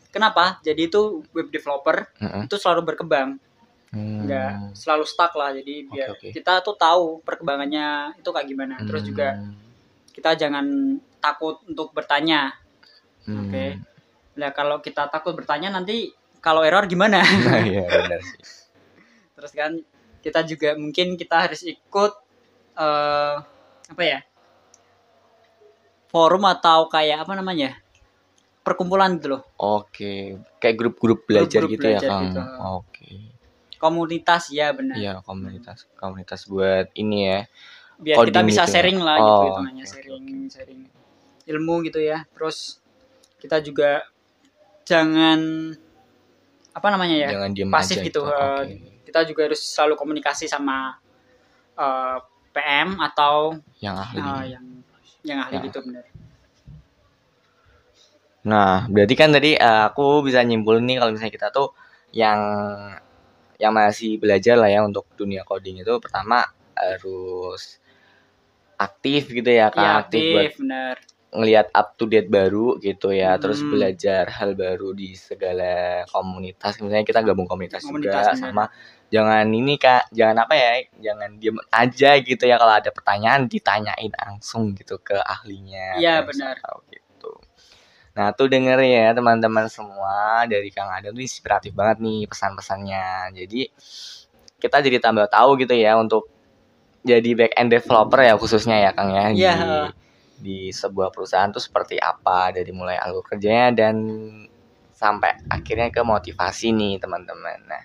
kenapa 0.09 0.59
jadi 0.65 0.89
itu 0.89 1.23
web 1.31 1.47
developer 1.53 2.09
hmm. 2.19 2.49
itu 2.49 2.55
selalu 2.57 2.95
berkembang 2.95 3.37
hmm. 3.93 4.19
nggak 4.25 4.51
selalu 4.75 5.05
stuck 5.07 5.31
lah 5.37 5.53
jadi 5.53 5.87
biar 5.87 6.09
okay, 6.17 6.31
okay. 6.31 6.41
kita 6.41 6.59
tuh 6.65 6.75
tahu 6.75 7.21
perkembangannya 7.21 8.17
itu 8.17 8.29
kayak 8.33 8.47
gimana 8.49 8.75
hmm. 8.81 8.87
terus 8.87 9.03
juga 9.05 9.37
kita 10.15 10.35
jangan 10.39 10.95
takut 11.19 11.59
untuk 11.67 11.91
bertanya 11.91 12.64
Hmm. 13.25 13.49
Oke. 13.49 13.51
Okay. 13.51 13.69
Nah 14.37 14.49
kalau 14.53 14.77
kita 14.81 15.09
takut 15.09 15.33
bertanya 15.33 15.73
nanti 15.73 16.13
kalau 16.45 16.61
error 16.61 16.85
gimana? 16.85 17.25
Nah, 17.45 17.59
iya 17.65 17.85
benar 18.05 18.21
sih. 18.21 18.41
Terus 19.33 19.51
kan 19.57 19.71
kita 20.21 20.45
juga 20.45 20.77
mungkin 20.77 21.17
kita 21.17 21.49
harus 21.49 21.65
ikut 21.65 22.13
uh, 22.77 23.35
apa 23.89 24.03
ya? 24.05 24.19
Forum 26.13 26.45
atau 26.45 26.85
kayak 26.87 27.25
apa 27.25 27.33
namanya? 27.33 27.81
Perkumpulan 28.61 29.17
gitu 29.17 29.37
loh. 29.37 29.41
Oke, 29.57 30.41
kayak 30.61 30.75
grup-grup 30.77 31.25
belajar 31.29 31.65
grup 31.65 31.69
-grup 31.69 31.81
gitu 31.81 31.85
ya, 31.85 31.99
belajar 32.01 32.09
ya, 32.09 32.13
Kang. 32.13 32.23
Gitu. 32.25 32.41
Oke. 32.81 33.09
Komunitas 33.75 34.43
ya 34.49 34.67
benar. 34.73 34.95
Iya, 34.97 35.13
komunitas. 35.21 35.85
Komunitas 35.97 36.49
buat 36.49 36.89
ini 36.97 37.17
ya. 37.29 37.39
Biar 38.01 38.15
kita 38.25 38.41
bisa 38.41 38.63
gitu 38.65 38.69
ya. 38.69 38.73
sharing 38.73 38.99
lah 38.99 39.17
gitu 39.21 39.29
oh, 39.29 39.43
gitu 39.45 39.59
namanya, 39.61 39.83
okay, 39.85 39.91
sharing 39.93 40.23
okay. 40.25 40.49
sharing 40.49 40.81
ilmu 41.45 41.75
gitu 41.85 41.99
ya. 42.01 42.17
Terus 42.33 42.84
kita 43.45 43.61
juga 43.61 44.01
jangan 44.85 45.71
apa 46.75 46.87
namanya 46.91 47.15
ya 47.15 47.29
jangan 47.37 47.51
diem 47.53 47.69
pasif 47.69 48.01
aja 48.01 48.05
gitu 48.09 48.21
itu. 48.25 48.33
Okay. 48.33 48.77
kita 49.07 49.19
juga 49.29 49.41
harus 49.47 49.61
selalu 49.63 49.93
komunikasi 49.95 50.49
sama 50.49 50.97
uh, 51.77 51.85
eh, 51.85 52.17
PM 52.51 52.99
atau 52.99 53.55
yang 53.79 53.95
ahli 53.95 54.19
uh, 54.19 54.43
yang 54.43 54.65
yang 55.23 55.39
ahli 55.45 55.61
ya. 55.61 55.65
gitu 55.71 55.79
benar 55.85 56.05
nah 58.45 58.85
berarti 58.91 59.15
kan 59.17 59.29
tadi 59.31 59.57
uh, 59.57 59.89
aku 59.89 60.25
bisa 60.25 60.43
nyimpul 60.43 60.77
nih 60.83 60.99
kalau 61.01 61.15
misalnya 61.15 61.33
kita 61.33 61.47
tuh 61.49 61.71
yang 62.11 62.39
yang 63.55 63.71
masih 63.71 64.19
belajar 64.19 64.59
lah 64.59 64.67
ya 64.67 64.83
untuk 64.83 65.07
dunia 65.15 65.47
coding 65.47 65.79
itu 65.79 65.93
pertama 66.03 66.43
harus 66.75 67.79
aktif 68.75 69.31
gitu 69.31 69.47
ya 69.47 69.71
kan 69.71 69.79
ya, 69.79 69.91
aktif, 70.03 70.19
aktif 70.19 70.33
buat 70.35 70.53
bener 70.59 70.95
ngelihat 71.35 71.69
up 71.75 71.99
to 71.99 72.07
date 72.07 72.31
baru 72.31 72.79
gitu 72.79 73.11
ya, 73.11 73.35
hmm. 73.35 73.41
terus 73.43 73.59
belajar 73.61 74.27
hal 74.31 74.55
baru 74.55 74.95
di 74.95 75.13
segala 75.13 76.03
komunitas. 76.07 76.79
Misalnya 76.79 77.05
kita 77.05 77.21
gabung 77.21 77.45
komunitas, 77.45 77.83
komunitas 77.83 78.35
juga 78.35 78.39
sama 78.39 78.65
jangan 79.13 79.45
ini 79.47 79.77
Kak, 79.77 80.09
jangan 80.11 80.43
apa 80.43 80.53
ya, 80.57 80.71
jangan 80.99 81.37
diem 81.37 81.57
aja 81.69 82.09
gitu 82.19 82.43
ya 82.43 82.55
kalau 82.57 82.73
ada 82.73 82.89
pertanyaan 82.89 83.45
ditanyain 83.45 84.11
langsung 84.11 84.73
gitu 84.73 84.97
ke 84.99 85.15
ahlinya. 85.15 86.01
Iya 86.01 86.25
benar. 86.25 86.57
gitu. 86.89 87.31
Nah, 88.15 88.31
tuh 88.31 88.47
denger 88.47 88.79
ya 88.83 89.11
teman-teman 89.11 89.67
semua 89.67 90.47
dari 90.47 90.71
Kang 90.71 90.87
Adam 90.91 91.11
tuh 91.11 91.23
inspiratif 91.23 91.75
banget 91.75 91.99
nih 91.99 92.27
pesan-pesannya. 92.27 93.35
Jadi 93.35 93.61
kita 94.59 94.79
jadi 94.81 94.97
tambah 95.03 95.27
tahu 95.27 95.59
gitu 95.59 95.75
ya 95.75 95.99
untuk 95.99 96.31
jadi 97.05 97.37
back 97.37 97.53
end 97.59 97.69
developer 97.69 98.19
ya 98.23 98.33
khususnya 98.39 98.81
ya 98.81 98.91
Kang 98.95 99.11
ya. 99.13 99.23
Iya. 99.31 99.53
Di, 99.55 100.04
di 100.39 100.69
sebuah 100.71 101.11
perusahaan 101.15 101.51
tuh 101.51 101.63
seperti 101.63 101.99
apa 101.99 102.51
dari 102.51 102.71
mulai 102.75 102.99
alur 102.99 103.23
kerjanya 103.23 103.71
dan 103.71 103.95
sampai 104.95 105.35
akhirnya 105.51 105.91
ke 105.91 106.01
motivasi 106.01 106.71
nih 106.71 106.97
teman-teman. 107.03 107.59
Nah, 107.67 107.83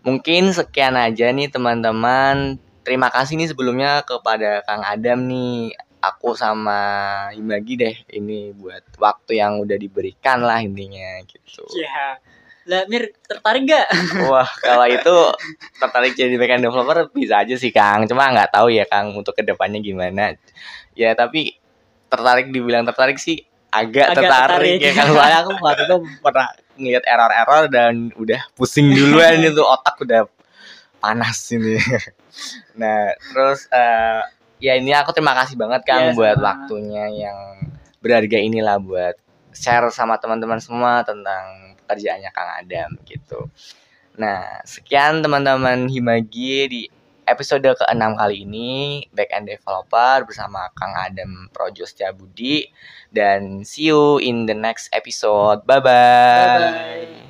mungkin 0.00 0.50
sekian 0.50 0.96
aja 0.96 1.28
nih 1.30 1.52
teman-teman. 1.52 2.56
Terima 2.80 3.12
kasih 3.12 3.36
nih 3.36 3.52
sebelumnya 3.52 4.00
kepada 4.02 4.64
Kang 4.64 4.82
Adam 4.82 5.28
nih. 5.28 5.76
Aku 6.00 6.32
sama 6.32 6.80
Imagi 7.36 7.76
deh 7.76 7.92
ini 8.08 8.56
buat 8.56 8.80
waktu 8.96 9.36
yang 9.36 9.60
udah 9.60 9.76
diberikan 9.76 10.40
lah 10.40 10.64
intinya 10.64 11.20
gitu. 11.28 11.60
Iya. 11.76 12.16
Lah 12.64 12.88
Mir 12.88 13.12
tertarik 13.28 13.68
gak? 13.68 13.84
Wah 14.32 14.48
kalau 14.64 14.88
itu 14.88 15.16
tertarik 15.76 16.16
jadi 16.16 16.40
backend 16.40 16.64
developer 16.64 17.12
bisa 17.12 17.44
aja 17.44 17.52
sih 17.52 17.68
Kang. 17.68 18.08
Cuma 18.08 18.32
nggak 18.32 18.48
tahu 18.48 18.72
ya 18.72 18.88
Kang 18.88 19.12
untuk 19.12 19.36
ke 19.36 19.44
depannya 19.44 19.84
gimana. 19.84 20.40
Ya 20.96 21.12
tapi 21.12 21.59
tertarik 22.10 22.50
dibilang 22.50 22.84
tertarik 22.84 23.16
sih 23.16 23.46
agak, 23.70 24.12
agak 24.12 24.26
tertarik, 24.26 24.76
tertarik 24.76 24.78
ya 24.82 24.92
kan 24.92 25.06
soalnya 25.14 25.38
aku 25.46 25.50
waktu 25.62 25.82
itu 25.86 25.96
pernah 26.20 26.48
ngeliat 26.74 27.04
error-error 27.06 27.62
dan 27.70 27.94
udah 28.18 28.40
pusing 28.58 28.90
duluan 28.90 29.38
itu 29.46 29.62
otak 29.62 29.94
udah 30.02 30.26
panas 30.98 31.38
ini 31.54 31.78
nah 32.80 33.14
terus 33.30 33.70
uh, 33.70 34.26
ya 34.58 34.76
ini 34.76 34.92
aku 34.92 35.14
terima 35.14 35.32
kasih 35.38 35.56
banget 35.56 35.86
kan 35.86 36.10
yes, 36.10 36.12
iya, 36.12 36.18
buat 36.18 36.36
sama. 36.36 36.46
waktunya 36.50 37.04
yang 37.08 37.38
berharga 38.02 38.38
inilah 38.42 38.76
buat 38.82 39.14
share 39.54 39.88
sama 39.94 40.18
teman-teman 40.18 40.58
semua 40.58 41.02
tentang 41.02 41.74
pekerjaannya 41.90 42.30
Kang 42.30 42.50
Adam 42.62 42.90
gitu. 43.02 43.50
Nah, 44.14 44.62
sekian 44.62 45.26
teman-teman 45.26 45.90
Himagi 45.90 46.70
di 46.70 46.82
episode 47.30 47.62
ke-6 47.62 48.02
kali 48.18 48.36
ini 48.42 48.70
Backend 49.14 49.46
Developer 49.46 50.26
bersama 50.26 50.66
Kang 50.74 50.98
Adam 50.98 51.46
Projo 51.54 51.86
Budi 52.10 52.66
dan 53.14 53.62
see 53.62 53.88
you 53.94 54.18
in 54.18 54.50
the 54.50 54.54
next 54.54 54.90
episode. 54.90 55.62
Bye-bye. 55.62 56.58
Bye-bye. 56.58 57.29